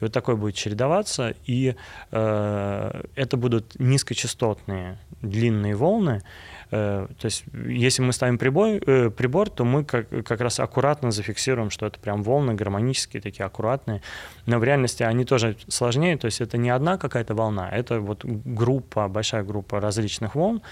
[0.00, 1.74] И вот такой будет чередоваться, и
[2.10, 6.22] э, это будут низкочастотные длинные волны,
[6.70, 11.70] то есть, если мы ставим прибой, э, прибор, то мы как, как раз аккуратно зафиксируем,
[11.70, 14.02] что это прям волны гармонические, такие аккуратные.
[14.46, 18.24] Но в реальности они тоже сложнее, то есть это не одна какая-то волна, это вот
[18.24, 20.62] группа, большая группа различных волн.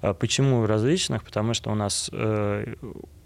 [0.00, 1.24] Э, почему различных?
[1.24, 2.10] Потому что у нас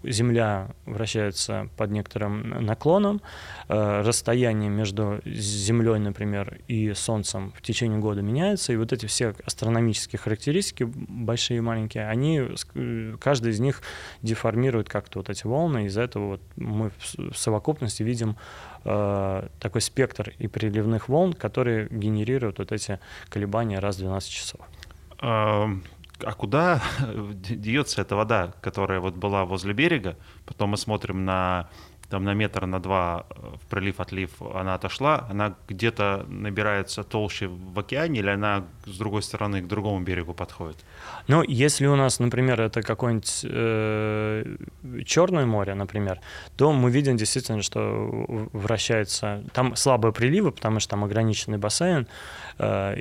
[0.05, 3.21] Земля вращается под некоторым наклоном,
[3.69, 10.19] расстояние между Землей, например, и Солнцем в течение года меняется, и вот эти все астрономические
[10.19, 13.81] характеристики, большие и маленькие, они они, каждый из них
[14.21, 18.35] деформирует как-то вот эти волны, из-за этого вот мы в совокупности видим
[18.85, 24.61] э, такой спектр и приливных волн, которые генерируют вот эти колебания раз в 12 часов.
[25.19, 25.69] А,
[26.23, 26.81] а куда
[27.33, 30.15] деется эта вода, которая вот была возле берега?
[30.45, 31.69] Потом мы смотрим на
[32.13, 37.79] там на метр, на два э, в прилив-отлив она отошла, она где-то набирается толще в
[37.79, 40.77] океане или она с другой стороны к другому берегу подходит?
[41.27, 44.55] Ну, если у нас, например, это какое-нибудь э,
[45.05, 46.19] Черное море, например,
[46.55, 48.09] то мы видим действительно, что
[48.53, 49.43] вращается...
[49.53, 52.07] Там слабые приливы, потому что там ограниченный бассейн,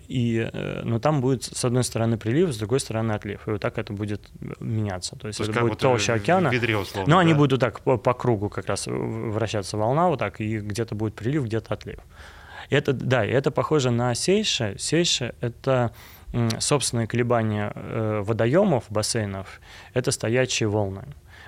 [0.08, 3.46] и, э, но там будет с одной стороны прилив, с другой стороны отлив.
[3.46, 5.16] И вот так это будет меняться.
[5.16, 6.48] То есть, То есть это будет толще океана.
[6.48, 7.20] Ведре, условно, но да?
[7.20, 11.14] они будут так по, по кругу как раз вращаться волна вот так, и где-то будет
[11.14, 11.98] прилив, где-то отлив.
[12.70, 14.76] Это, да, это похоже на сейши.
[14.78, 15.92] Сейши— это
[16.58, 19.60] собственные колебания э, водоемов, бассейнов,
[19.92, 21.04] это стоячие волны.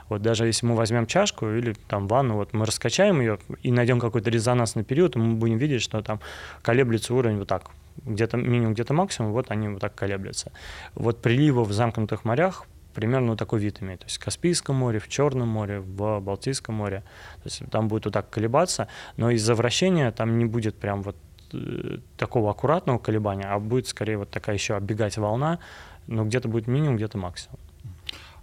[0.08, 4.00] Вот даже если мы возьмем чашку или там ванну, вот мы раскачаем ее и найдем
[4.00, 6.20] какой-то резонансный период, мы будем видеть, что там
[6.62, 7.70] колеблется уровень вот так,
[8.04, 10.52] где-то минимум, где-то максимум, вот они вот так колеблются.
[10.94, 14.00] Вот приливы в замкнутых морях примерно такой вид имеет.
[14.00, 17.02] То есть в Каспийском море, в Черном море, в Балтийском море.
[17.42, 21.16] То есть там будет вот так колебаться, но из-за вращения там не будет прям вот
[21.52, 25.59] э, такого аккуратного колебания, а будет скорее вот такая еще оббегать волна,
[26.07, 27.59] но где-то будет минимум, где-то максимум.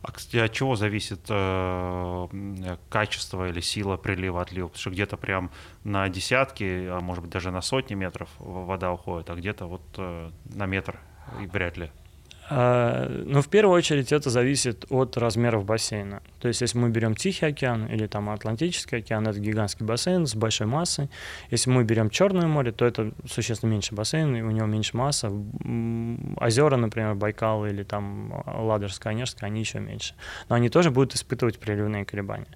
[0.04, 4.68] А, от чего зависит э, качество или сила прилива отлива?
[4.68, 5.52] Потому что где-то прям
[5.84, 10.32] на десятки, а может быть даже на сотни метров вода уходит, а где-то вот э,
[10.46, 11.00] на метр
[11.40, 11.92] и вряд ли.
[12.54, 16.22] А, ну, в первую очередь это зависит от размеров бассейна.
[16.42, 20.36] То есть, если мы берем Тихий океан или там Атлантический океан, это гигантский бассейн с
[20.36, 21.10] большой массой.
[21.50, 25.32] Если мы берем Черное море, то это существенно меньше бассейн, и у него меньше масса.
[26.42, 30.14] Озера, например, Байкал или там Ладожская, Онежская, они еще меньше.
[30.50, 32.48] Но они тоже будут испытывать приливные колебания.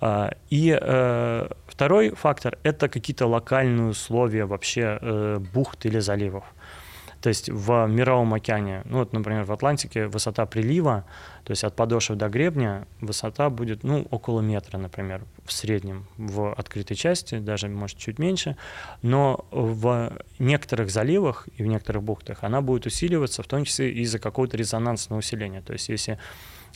[0.00, 6.44] А, и э, второй фактор— это какие-то локальные условия вообще э, бухт или заливов.
[7.20, 11.04] То есть в Мировом океане, ну вот, например, в Атлантике высота прилива,
[11.44, 16.52] то есть от подошвы до гребня высота будет, ну, около метра, например, в среднем в
[16.52, 18.56] открытой части, даже, может, чуть меньше,
[19.02, 24.18] но в некоторых заливах и в некоторых бухтах она будет усиливаться, в том числе из-за
[24.18, 25.62] какого-то резонансного усиления.
[25.62, 26.18] То есть если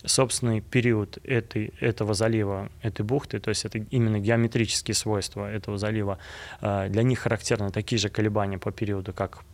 [0.04, 6.18] собственный период этой, этого залива, этой бухты, то есть это именно геометрические свойства этого залива,
[6.60, 9.44] э, для них характерны такие же колебания по периоду, как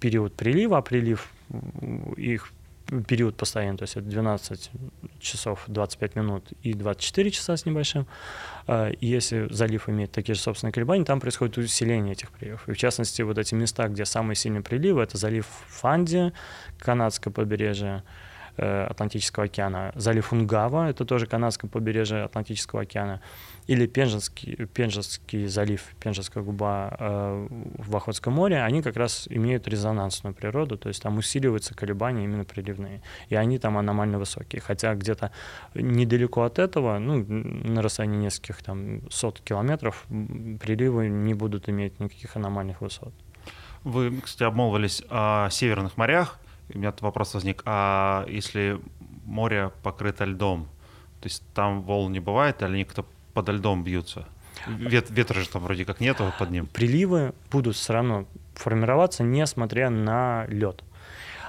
[0.00, 1.30] период прилива, а прилив
[2.16, 2.52] их
[3.06, 4.70] период постоянно, то есть это 12
[5.18, 8.06] часов 25 минут и 24 часа с небольшим.
[8.66, 12.68] А, если залив имеет такие же собственные колебания, там происходит усиление этих приливов.
[12.68, 16.32] И в частности, вот эти места, где самые сильные приливы, это залив Фанди,
[16.78, 18.02] канадское побережье,
[18.56, 23.20] Атлантического океана, залив Унгава, это тоже канадское побережье Атлантического океана,
[23.66, 30.34] или Пенжинский, Пенжинский залив, Пенжинская губа э, в Охотском море, они как раз имеют резонансную
[30.34, 34.60] природу, то есть там усиливаются колебания именно приливные, и они там аномально высокие.
[34.60, 35.30] Хотя где-то
[35.74, 42.36] недалеко от этого, ну, на расстоянии нескольких там сот километров, приливы не будут иметь никаких
[42.36, 43.14] аномальных высот.
[43.82, 46.38] Вы, кстати, обмолвились о северных морях.
[46.72, 47.62] У меня вопрос возник.
[47.66, 48.80] А если
[49.24, 50.68] море покрыто льдом,
[51.20, 54.26] то есть там волн не бывает, или они кто подо льдом бьются?
[54.66, 56.66] Вет, ветра же там вроде как нету под ним.
[56.66, 60.82] Приливы будут все равно формироваться, несмотря на лед.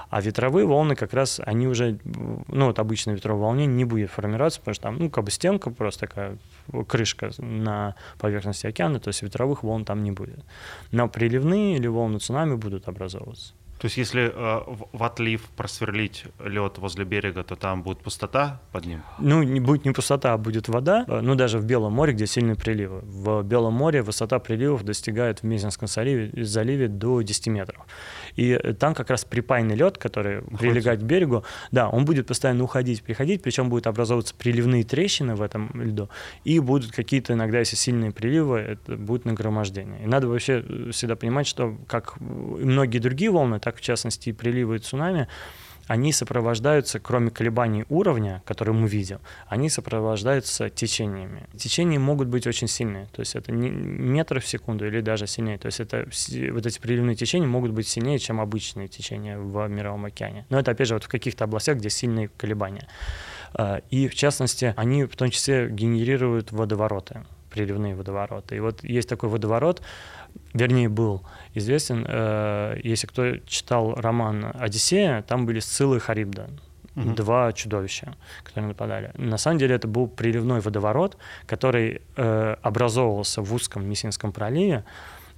[0.08, 4.60] А ветровые волны как раз, они уже, ну вот обычно ветровое волне не будет формироваться,
[4.60, 6.38] потому что там, ну, как бы стенка просто такая,
[6.86, 10.44] крышка на поверхности океана, то есть ветровых волн там не будет.
[10.92, 13.52] Но приливные или волны цунами будут образовываться.
[13.78, 14.60] То есть если э,
[14.92, 19.02] в отлив просверлить лед возле берега, то там будет пустота под ним?
[19.18, 21.04] Ну, не будет не пустота, а будет вода.
[21.06, 23.00] Э, ну, даже в Белом море, где сильные приливы.
[23.02, 27.86] В Белом море высота приливов достигает в Мезенском заливе, заливе до 10 метров.
[28.36, 30.58] И э, там как раз припайный лед, который Уходит.
[30.58, 35.42] прилегает к берегу, да, он будет постоянно уходить, приходить, причем будут образовываться приливные трещины в
[35.42, 36.08] этом льду,
[36.44, 40.04] и будут какие-то иногда, если сильные приливы, это будет нагромождение.
[40.04, 42.22] И надо вообще э, всегда понимать, что как и
[42.64, 45.28] многие другие волны, так в частности и приливы и цунами,
[45.86, 51.46] они сопровождаются, кроме колебаний уровня, которые мы видим, они сопровождаются течениями.
[51.56, 55.58] Течения могут быть очень сильные, то есть это не метры в секунду или даже сильнее.
[55.58, 56.08] То есть это
[56.52, 60.46] вот эти приливные течения могут быть сильнее, чем обычные течения в Мировом океане.
[60.50, 62.86] Но это, опять же, вот в каких-то областях, где сильные колебания.
[63.54, 67.24] А, и, в частности, они в том числе генерируют водовороты
[67.56, 68.56] приливные водовороты.
[68.56, 69.80] И вот есть такой водоворот,
[70.52, 71.22] вернее, был
[71.54, 76.48] известен, э, если кто читал роман «Одиссея», там были Сцилла и Харибда,
[76.96, 77.14] угу.
[77.14, 79.10] два чудовища, которые нападали.
[79.14, 84.84] На самом деле это был приливной водоворот, который э, образовывался в узком Мессинском проливе,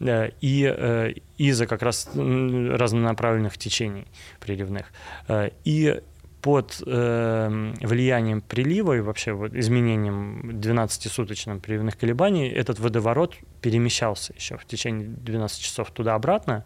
[0.01, 4.07] э, и э, из-за как раз разнонаправленных течений
[4.41, 4.87] приливных.
[5.27, 6.01] Э, и
[6.49, 14.57] под э, влиянием прилива и вообще вот изменением 12-суточным приливных колебаний этот водоворот перемещался еще
[14.57, 16.65] в течение 12 часов туда-обратно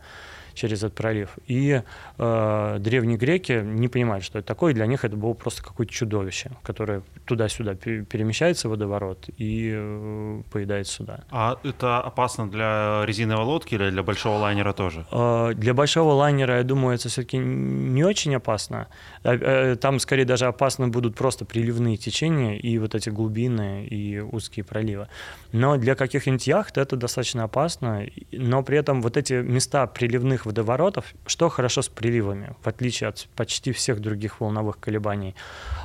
[0.55, 1.39] через этот пролив.
[1.47, 1.83] И
[2.19, 5.93] э, древние греки не понимали, что это такое, и для них это было просто какое-то
[5.93, 11.25] чудовище, которое туда-сюда перемещается водоворот и э, поедает сюда.
[11.31, 15.05] А это опасно для резиновой лодки или для большого лайнера тоже?
[15.11, 18.89] Э, для большого лайнера, я думаю, это все-таки не очень опасно.
[19.25, 24.21] Э, э, там скорее даже опасно будут просто приливные течения и вот эти глубины и
[24.21, 25.09] узкие проливы.
[25.53, 31.15] Но для каких-нибудь яхт это достаточно опасно, но при этом вот эти места приливных водоворотов,
[31.27, 35.35] что хорошо с приливами, в отличие от почти всех других волновых колебаний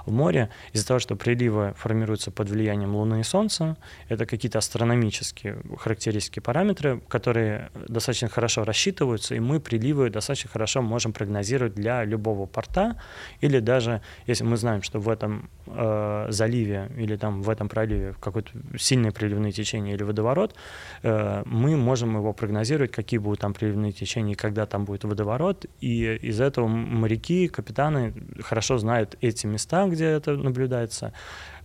[0.05, 3.77] в море, из-за того, что приливы формируются под влиянием Луны и Солнца,
[4.09, 11.13] это какие-то астрономические характеристики, параметры, которые достаточно хорошо рассчитываются, и мы приливы достаточно хорошо можем
[11.13, 12.95] прогнозировать для любого порта,
[13.41, 18.15] или даже если мы знаем, что в этом э, заливе или там в этом проливе
[18.19, 20.55] какой-то сильный приливный течение или водоворот,
[21.03, 26.15] э, мы можем его прогнозировать, какие будут там приливные течения, когда там будет водоворот, и
[26.15, 31.13] из этого моряки, капитаны хорошо знают эти места, где это наблюдается,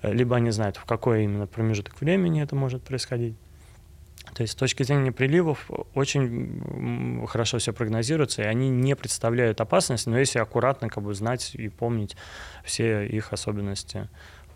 [0.02, 3.36] э, либо они знают, в какой именно промежуток времени это может происходить.
[4.34, 10.08] То есть с точки зрения приливов очень хорошо все прогнозируется, и они не представляют опасности,
[10.08, 12.16] но если аккуратно как бы знать и помнить
[12.64, 14.08] все их особенности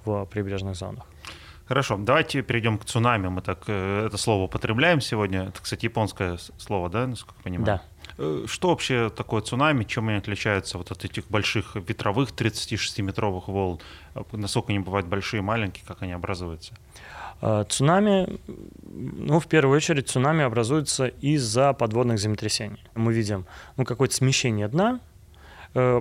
[0.04, 1.04] в прибрежных зонах.
[1.66, 3.26] Хорошо, давайте перейдем к цунами.
[3.26, 5.48] Мы так э, это слово употребляем сегодня.
[5.48, 7.66] Это, кстати, японское слово, да, насколько я понимаю?
[7.66, 7.82] Да.
[8.18, 9.84] Э, что вообще такое цунами?
[9.84, 13.80] Чем они отличаются вот от этих больших ветровых 36-метровых волн?
[14.14, 16.74] Э, насколько они бывают большие, маленькие, как они образуются?
[17.68, 18.38] Цунами,
[18.86, 22.82] ну, в первую очередь, цунами образуется из-за подводных землетрясений.
[22.94, 23.44] Мы видим
[23.76, 25.00] ну, какое-то смещение дна,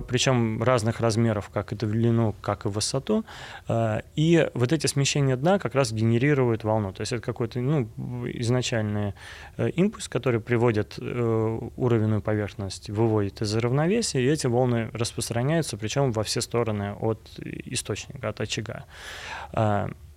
[0.08, 3.24] причем разных размеров, как и длину, как и высоту.
[3.68, 6.92] Э, и вот эти смещения дна как раз генерируют волну.
[6.92, 7.88] То есть это какой-то ну,
[8.26, 9.14] изначальный
[9.56, 16.22] э, импульс, который приводит уровенную поверхность, выводит из равновесия, и эти волны распространяются, причем во
[16.22, 17.20] все стороны от
[17.64, 18.84] источника, от очага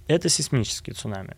[0.10, 1.36] это сейсмические цунами.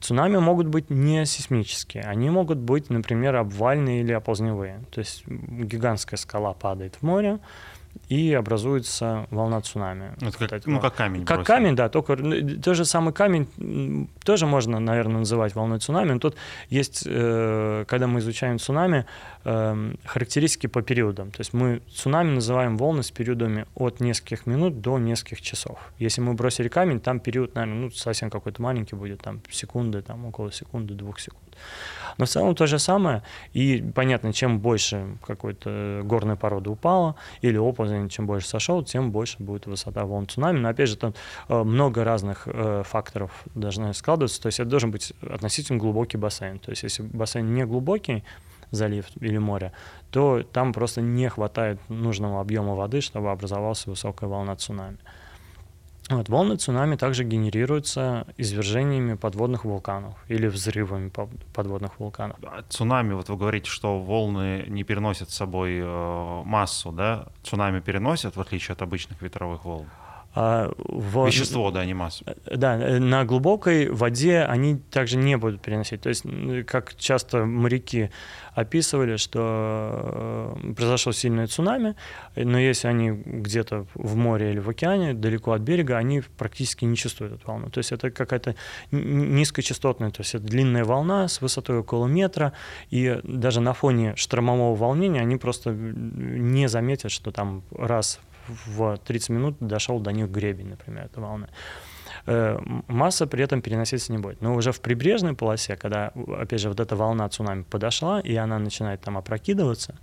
[0.00, 4.80] Цунами могут быть не сейсмические, они могут быть, например, обвальные или оползневые.
[4.90, 7.40] То есть гигантская скала падает в море,
[8.08, 10.12] и образуется волна цунами.
[10.20, 11.24] Это как, вот ну, как камень.
[11.24, 11.56] Как бросили.
[11.56, 16.12] камень, да, только ну, тот же самый камень тоже можно, наверное, называть волной цунами.
[16.12, 16.36] Но тут
[16.68, 19.06] есть, э, когда мы изучаем цунами,
[19.44, 21.30] эм, характеристики по периодам.
[21.30, 25.78] То есть мы цунами называем волны с периодами от нескольких минут до нескольких часов.
[25.98, 30.26] Если мы бросили камень, там период, наверное, ну, совсем какой-то маленький будет, там секунды, там
[30.26, 31.42] около секунды, двух секунд.
[32.18, 33.22] Но в целом то же самое.
[33.52, 39.36] И понятно, чем больше какой-то горной породы упала или оползень, чем больше сошел, тем больше
[39.42, 40.58] будет высота волн цунами.
[40.58, 41.14] Но опять же, там
[41.48, 44.40] э, много разных э, факторов должны складываться.
[44.40, 46.58] То есть это должен быть относительно глубокий бассейн.
[46.58, 48.24] То есть если бассейн не глубокий,
[48.72, 49.72] залив или море,
[50.10, 54.98] то там просто не хватает нужного объема воды, чтобы образовалась высокая волна цунами.
[56.16, 61.10] Вот, волны цунами также генерируются извержениями подводных вулканов или взрывами
[61.54, 62.36] подводных вулканов.
[62.42, 67.26] А цунами, вот вы говорите, что волны не переносят с собой э, массу, да?
[67.42, 69.86] Цунами переносят, в отличие от обычных ветровых волн?
[70.34, 71.26] А, в...
[71.26, 72.24] Вещество, да, не массу.
[72.26, 76.00] Э, да, э, на глубокой воде они также не будут переносить.
[76.00, 76.24] То есть,
[76.66, 78.10] как часто моряки
[78.54, 81.96] описывали, что э, произошло сильное цунами,
[82.34, 86.96] но если они где-то в море или в океане, далеко от берега, они практически не
[86.96, 87.68] чувствуют эту волну.
[87.68, 88.54] То есть это какая-то
[88.90, 92.54] низкочастотная, то есть это длинная волна с высотой около метра,
[92.88, 98.18] и даже на фоне штормового волнения они просто не заметят, что там раз
[98.48, 101.48] в 30 минут дошел до них гребень, например, этой волны.
[102.26, 104.40] Э, масса при этом переноситься не будет.
[104.40, 108.58] Но уже в прибрежной полосе, когда, опять же, вот эта волна цунами подошла, и она
[108.58, 109.96] начинает там опрокидываться,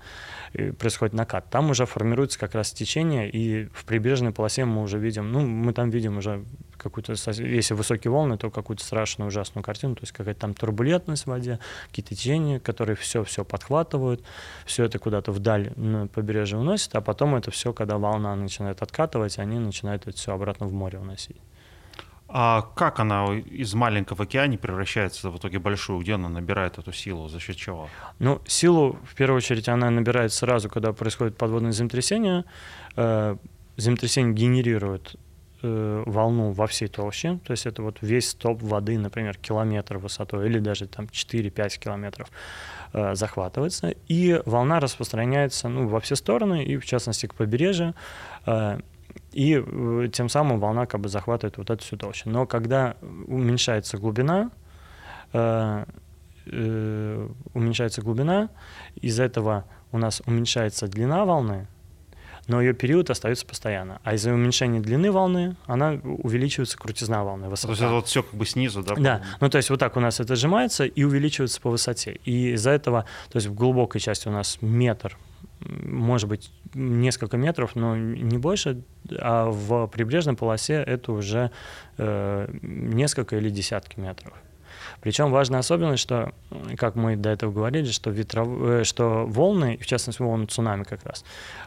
[0.77, 5.31] происходит накат, там уже формируется как раз течение, и в прибрежной полосе мы уже видим,
[5.31, 6.43] ну, мы там видим уже
[6.80, 11.27] какую-то, если высокие волны, то какую-то страшную, ужасную картину, то есть какая-то там турбулентность в
[11.27, 11.59] воде,
[11.89, 14.23] какие-то течения, которые все-все подхватывают,
[14.65, 19.38] все это куда-то вдаль на побережье уносит, а потом это все, когда волна начинает откатывать,
[19.39, 21.38] они начинают это все обратно в море уносить.
[22.32, 25.99] А как она из маленького океана превращается в итоге большую?
[25.99, 27.27] Где она набирает эту силу?
[27.27, 27.89] За счет чего?
[28.19, 32.45] Ну, силу, в первую очередь, она набирает сразу, когда происходит подводное землетрясение.
[32.95, 33.36] Э,
[33.77, 35.15] землетрясение генерирует
[35.62, 40.47] э, волну во всей толще, то есть это вот весь стоп воды, например, километр высотой
[40.47, 42.30] или даже там 4-5 километров
[42.93, 47.93] э, захватывается, и волна распространяется ну, во все стороны, и в частности к побережью,
[49.32, 52.30] и э, тем самым волна как бы захватывает вот эту всю толщу.
[52.30, 52.95] Но когда
[53.28, 54.51] уменьшается глубина,
[55.34, 55.86] э,
[56.45, 58.49] э, уменьшается глубина,
[58.95, 61.68] из этого у нас уменьшается длина волны,
[62.50, 64.02] но ее период остается постоянно.
[64.04, 67.68] А из-за уменьшения длины волны она увеличивается крутизна волны, высота.
[67.68, 68.95] То есть это вот все как бы снизу, да?
[68.95, 72.20] Да, ну то есть вот так у нас это сжимается и увеличивается по высоте.
[72.26, 75.18] И из-за этого, то есть в глубокой части у нас метр
[75.62, 78.82] может быть, несколько метров, но не больше,
[79.18, 81.52] а в прибрежной полосе это уже
[81.97, 84.34] э, несколько или десятки метров.
[85.02, 86.34] Причем важная особенность, что,
[86.78, 88.47] как мы до этого говорили, что, ветров...
[88.62, 91.24] Э, что волны, в частности волны цунами как раз,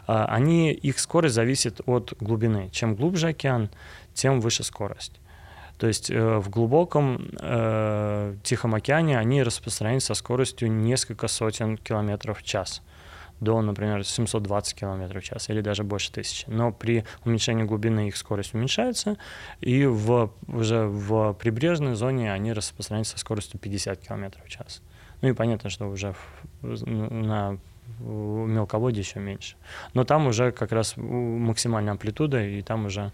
[0.07, 2.69] э, они, их скорость зависит от глубины.
[2.71, 3.69] Чем глубже океан,
[4.13, 5.19] тем выше скорость.
[5.77, 12.39] То есть э, в глубоком э, Тихом океане они распространяются со скоростью несколько сотен километров
[12.39, 12.81] в час
[13.39, 16.45] до, например, 720 км в час или даже больше тысячи.
[16.49, 19.17] Но при уменьшении глубины их скорость уменьшается,
[19.61, 24.81] и в, уже в прибрежной зоне они распространяются со скоростью 50 км в час.
[25.21, 26.15] Ну и понятно, что уже
[26.61, 27.57] на
[27.99, 29.55] мелководье еще меньше.
[29.93, 33.11] Но там уже как раз максимальная амплитуда, и там уже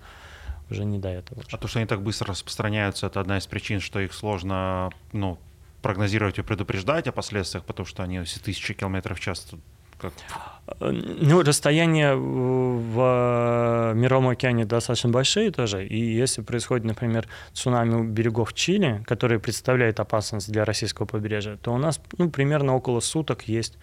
[0.70, 1.42] уже не до этого.
[1.52, 5.40] А то, что они так быстро распространяются, это одна из причин, что их сложно ну,
[5.82, 9.48] прогнозировать и предупреждать о последствиях, потому что они все тысячи километров в час
[10.00, 10.14] как?
[10.80, 18.54] Ну, расстояния в Мировом океане достаточно большие тоже, и если происходит, например, цунами у берегов
[18.54, 23.78] Чили, который представляет опасность для российского побережья, то у нас ну, примерно около суток есть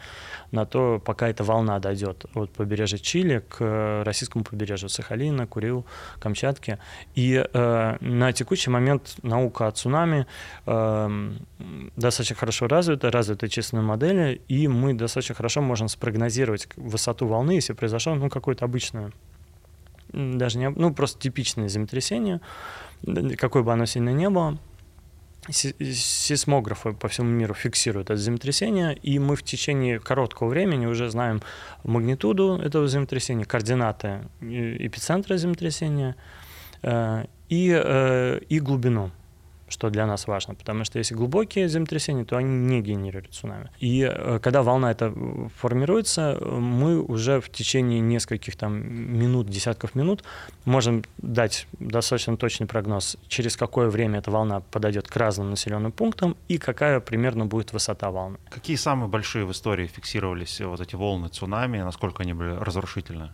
[0.52, 5.84] на то, пока эта волна дойдет от побережья Чили к российскому побережью Сахалина, Курил,
[6.18, 6.78] Камчатки.
[7.14, 10.26] И э, на текущий момент наука о цунами
[10.66, 11.32] э,
[11.96, 17.72] достаточно хорошо развита, развиты численные модели, и мы достаточно хорошо можем спрогнозировать высоту волны, если
[17.72, 19.10] произошло ну, какое-то обычное
[20.12, 22.40] даже не, ну, просто типичное землетрясение,
[23.36, 24.56] какое бы оно сильно не было,
[25.50, 31.42] сейсмографы по всему миру фиксируют это землетрясение, и мы в течение короткого времени уже знаем
[31.82, 36.14] магнитуду этого землетрясения, координаты эпицентра землетрясения
[36.82, 39.10] э, и, э, и глубину.
[39.68, 43.70] Что для нас важно, потому что если глубокие землетрясения, то они не генерируют цунами.
[43.78, 45.12] И э, когда волна эта
[45.56, 50.24] формируется, мы уже в течение нескольких там минут, десятков минут
[50.64, 56.36] можем дать достаточно точный прогноз, через какое время эта волна подойдет к разным населенным пунктам
[56.48, 58.38] и какая примерно будет высота волны.
[58.50, 63.30] Какие самые большие в истории фиксировались вот эти волны цунами, насколько они были разрушительны?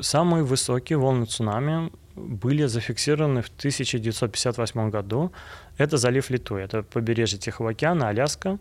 [0.00, 1.90] Самые высокие волны цунами
[2.20, 5.32] были зафиксированы в 1958 году.
[5.78, 8.58] Это залив Литуя, это побережье Тихого океана, Аляска.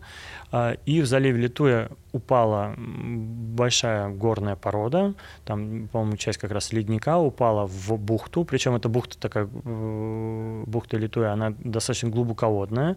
[0.51, 5.14] А, и в заливе Литуя упала большая горная порода,
[5.45, 10.97] там, по-моему, часть как раз ледника упала в бухту, причем эта бухта такая, э, бухта
[10.97, 12.95] Литуя, она достаточно глубоководная,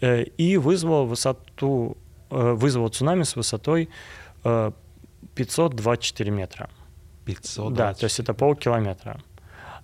[0.00, 1.96] э, и вызвала высоту,
[2.30, 3.88] э, вызвала цунами с высотой
[5.34, 6.68] 524 метра.
[7.24, 7.74] 500.
[7.74, 9.20] Да, то есть это полкилометра.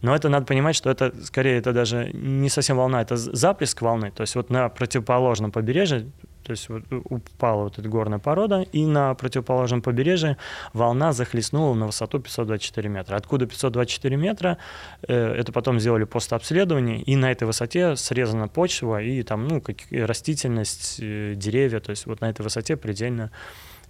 [0.01, 4.11] Но это надо понимать, что это скорее это даже не совсем волна, это заплеск волны.
[4.11, 6.11] То есть вот на противоположном побережье,
[6.45, 10.39] то есть вот упала вот эта горная порода, и на противоположном побережье
[10.73, 13.17] волна захлестнула на высоту 524 метра.
[13.17, 14.59] Откуда 524 метра?
[15.07, 19.77] Э, это потом сделали постобследование, и на этой высоте срезана почва, и там, ну, как
[19.91, 23.31] растительность, э, деревья, то есть вот на этой высоте предельно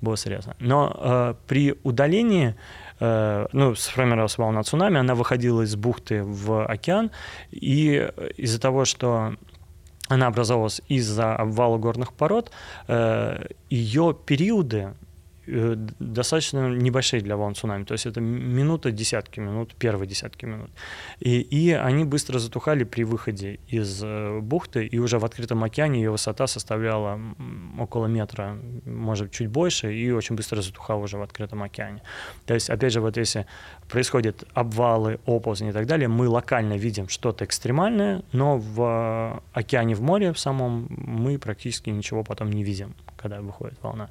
[0.01, 0.57] было срезано.
[0.59, 2.55] Но э, при удалении
[3.01, 7.11] ну, сформировалась волна цунами, она выходила из бухты в океан,
[7.51, 9.35] и из-за того, что
[10.09, 12.51] она образовалась из-за обвала горных пород,
[12.89, 15.08] э, ее периоды Э,
[15.99, 20.71] достаточно небольшие для волн цунами, то есть это минута, десятки минут, первые десятки минут.
[21.21, 26.01] И, и они быстро затухали при выходе из э, бухты, и уже в открытом океане
[26.01, 27.21] ее высота составляла
[27.79, 32.03] около метра, может, чуть больше, и очень быстро затухала уже в открытом океане.
[32.47, 33.47] То есть, опять же, вот если
[33.89, 40.03] происходят обвалы, оползни и так далее, мы локально видим что-то экстремальное, но в океане, в
[40.03, 44.11] море в самом мы практически ничего потом не видим, когда выходит волна.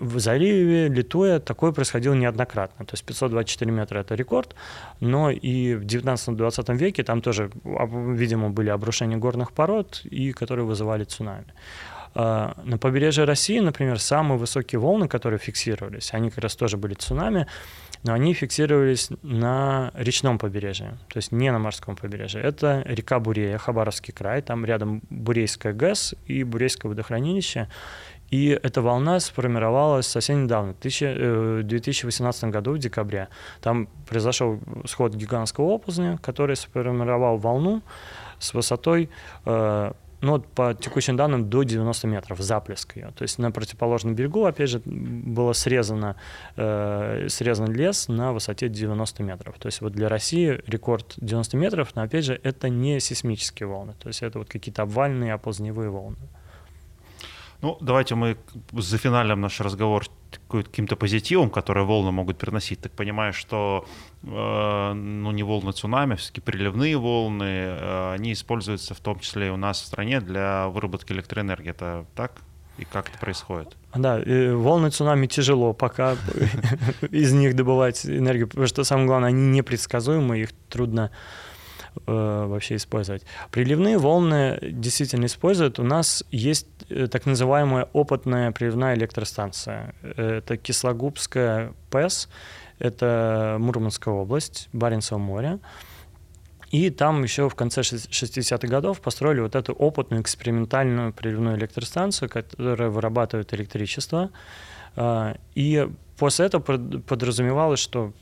[0.00, 2.84] В заливе Литуя такое происходило неоднократно.
[2.84, 4.56] То есть 524 метра– это рекорд,
[5.00, 11.04] но и в 19-20 веке там тоже, видимо, были обрушения горных пород, и которые вызывали
[11.04, 11.54] цунами.
[12.14, 16.94] А, на побережье России, например, самые высокие волны, которые фиксировались, они как раз тоже были
[16.94, 17.46] цунами,
[18.04, 22.40] но они фиксировались на речном побережье, то есть не на морском побережье.
[22.40, 27.68] Это река Бурея, Хабаровский край, там рядом Бурейская ГЭС и Бурейское водохранилище.
[28.34, 33.28] И эта волна сформировалась совсем недавно, в 2018 э, году, в декабре.
[33.60, 37.82] Там произошел сход гигантского оползня, который сформировал волну
[38.40, 39.08] с высотой
[39.46, 43.12] э, ну, по текущим данным, до 90 метров, заплеск ее.
[43.14, 46.16] То есть на противоположном берегу, опять же, было срезано,
[46.56, 49.58] э, срезан лес на высоте 90 метров.
[49.60, 53.94] То есть вот для России рекорд 90 метров, но, опять же, это не сейсмические волны,
[54.02, 56.16] то есть это вот какие-то обвальные, оползневые волны.
[57.64, 58.36] Ну, давайте мы
[58.72, 60.04] зафиналим наш разговор
[60.50, 62.80] каким-то позитивом, которые волны могут приносить.
[62.80, 63.86] Так понимаю, что
[64.22, 69.50] э, ну, не волны цунами, все-таки приливные волны, э, они используются в том числе и
[69.50, 71.70] у нас в стране для выработки электроэнергии.
[71.70, 72.32] Это так?
[72.76, 73.74] И как это происходит?
[73.94, 74.20] Да,
[74.56, 76.16] волны цунами тяжело пока
[77.10, 81.43] из них добывать энергию, потому что самое главное, они непредсказуемы, их трудно э,
[82.06, 83.22] вообще использовать.
[83.50, 85.78] Приливные волны действительно используют.
[85.78, 89.94] У нас есть э, так называемая опытная приливная электростанция.
[90.02, 92.28] Это Кислогубская ПЭС,
[92.78, 95.58] это Мурманская область, Баренцево море.
[96.70, 102.90] И там еще в конце 60-х годов построили вот эту опытную экспериментальную приливную электростанцию, которая
[102.90, 104.30] вырабатывает электричество.
[104.96, 105.88] А, и
[106.18, 108.12] после этого подразумевалось, что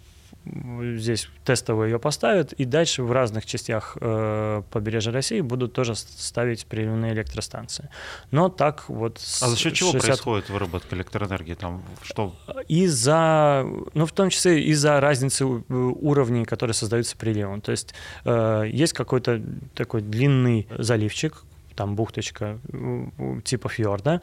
[0.44, 6.66] здесь тестово ее поставят, и дальше в разных частях э, побережья России будут тоже ставить
[6.66, 7.88] приливные электростанции.
[8.30, 9.18] Но так вот...
[9.18, 9.76] А за счет 60...
[9.76, 11.54] чего происходит выработка электроэнергии?
[11.54, 12.34] Там что?
[12.68, 13.64] Из-за,
[13.94, 17.60] ну в том числе из-за разницы уровней, которые создаются приливом.
[17.60, 19.40] То есть э, есть какой-то
[19.74, 22.58] такой длинный заливчик, там бухточка
[23.44, 24.20] типа фьорда,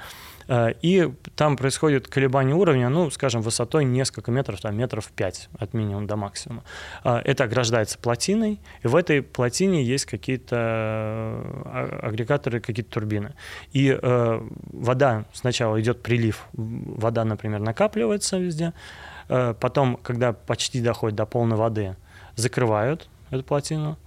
[0.47, 5.73] э, и там происходит колебание уровня, ну, скажем, высотой несколько метров, там метров 5 от
[5.73, 6.63] минимума до максимума.
[7.03, 13.33] Э, это ограждается плотиной, и в этой плотине есть какие-то э, агрегаторы, какие-то турбины.
[13.73, 18.73] И вода сначала идет прилив, вода, например, накапливается везде,
[19.27, 21.95] потом, когда почти доходит до полной воды,
[22.35, 23.97] закрывают эту плотину,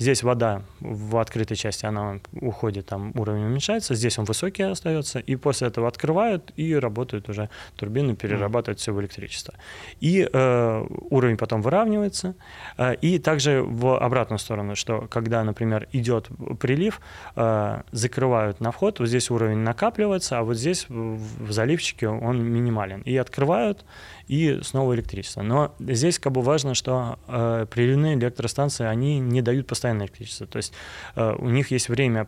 [0.00, 5.36] Здесь вода в открытой части, она уходит, там уровень уменьшается, здесь он высокий остается, и
[5.36, 9.52] после этого открывают и работают уже турбины, перерабатывают все в электричество.
[10.00, 12.34] И э, уровень потом выравнивается,
[12.78, 16.28] э, и также в обратную сторону, что когда, например, идет
[16.58, 17.02] прилив,
[17.36, 23.02] э, закрывают на вход, вот здесь уровень накапливается, а вот здесь в заливчике он минимален.
[23.02, 23.84] И открывают,
[24.28, 25.42] и снова электричество.
[25.42, 30.46] Но здесь как бы важно, что э, приливные электростанции, они не дают постоянное электричество.
[30.46, 30.72] То есть
[31.16, 32.26] э, у них есть время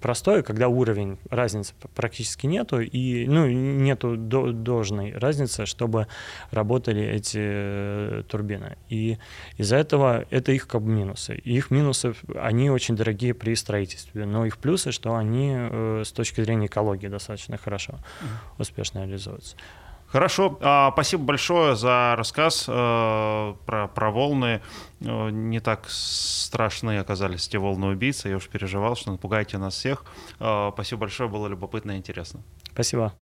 [0.00, 6.08] простое, когда уровень разницы практически нету, и ну, нету до, должной разницы, чтобы
[6.50, 8.76] работали эти э, турбины.
[8.88, 9.18] И
[9.56, 11.36] из-за этого это их как бы минусы.
[11.36, 16.12] И их минусы, они очень дорогие при строительстве, но их плюсы, что они э, с
[16.12, 17.98] точки зрения экологии достаточно хорошо,
[18.58, 19.56] успешно реализуются.
[20.10, 24.62] Хорошо, а, спасибо большое за рассказ э, про, про волны.
[25.00, 28.30] Э, не так страшны оказались те волны-убийцы.
[28.30, 30.04] Я уж переживал, что напугаете нас всех.
[30.40, 32.40] Э, спасибо большое, было любопытно и интересно.
[32.72, 33.12] Спасибо.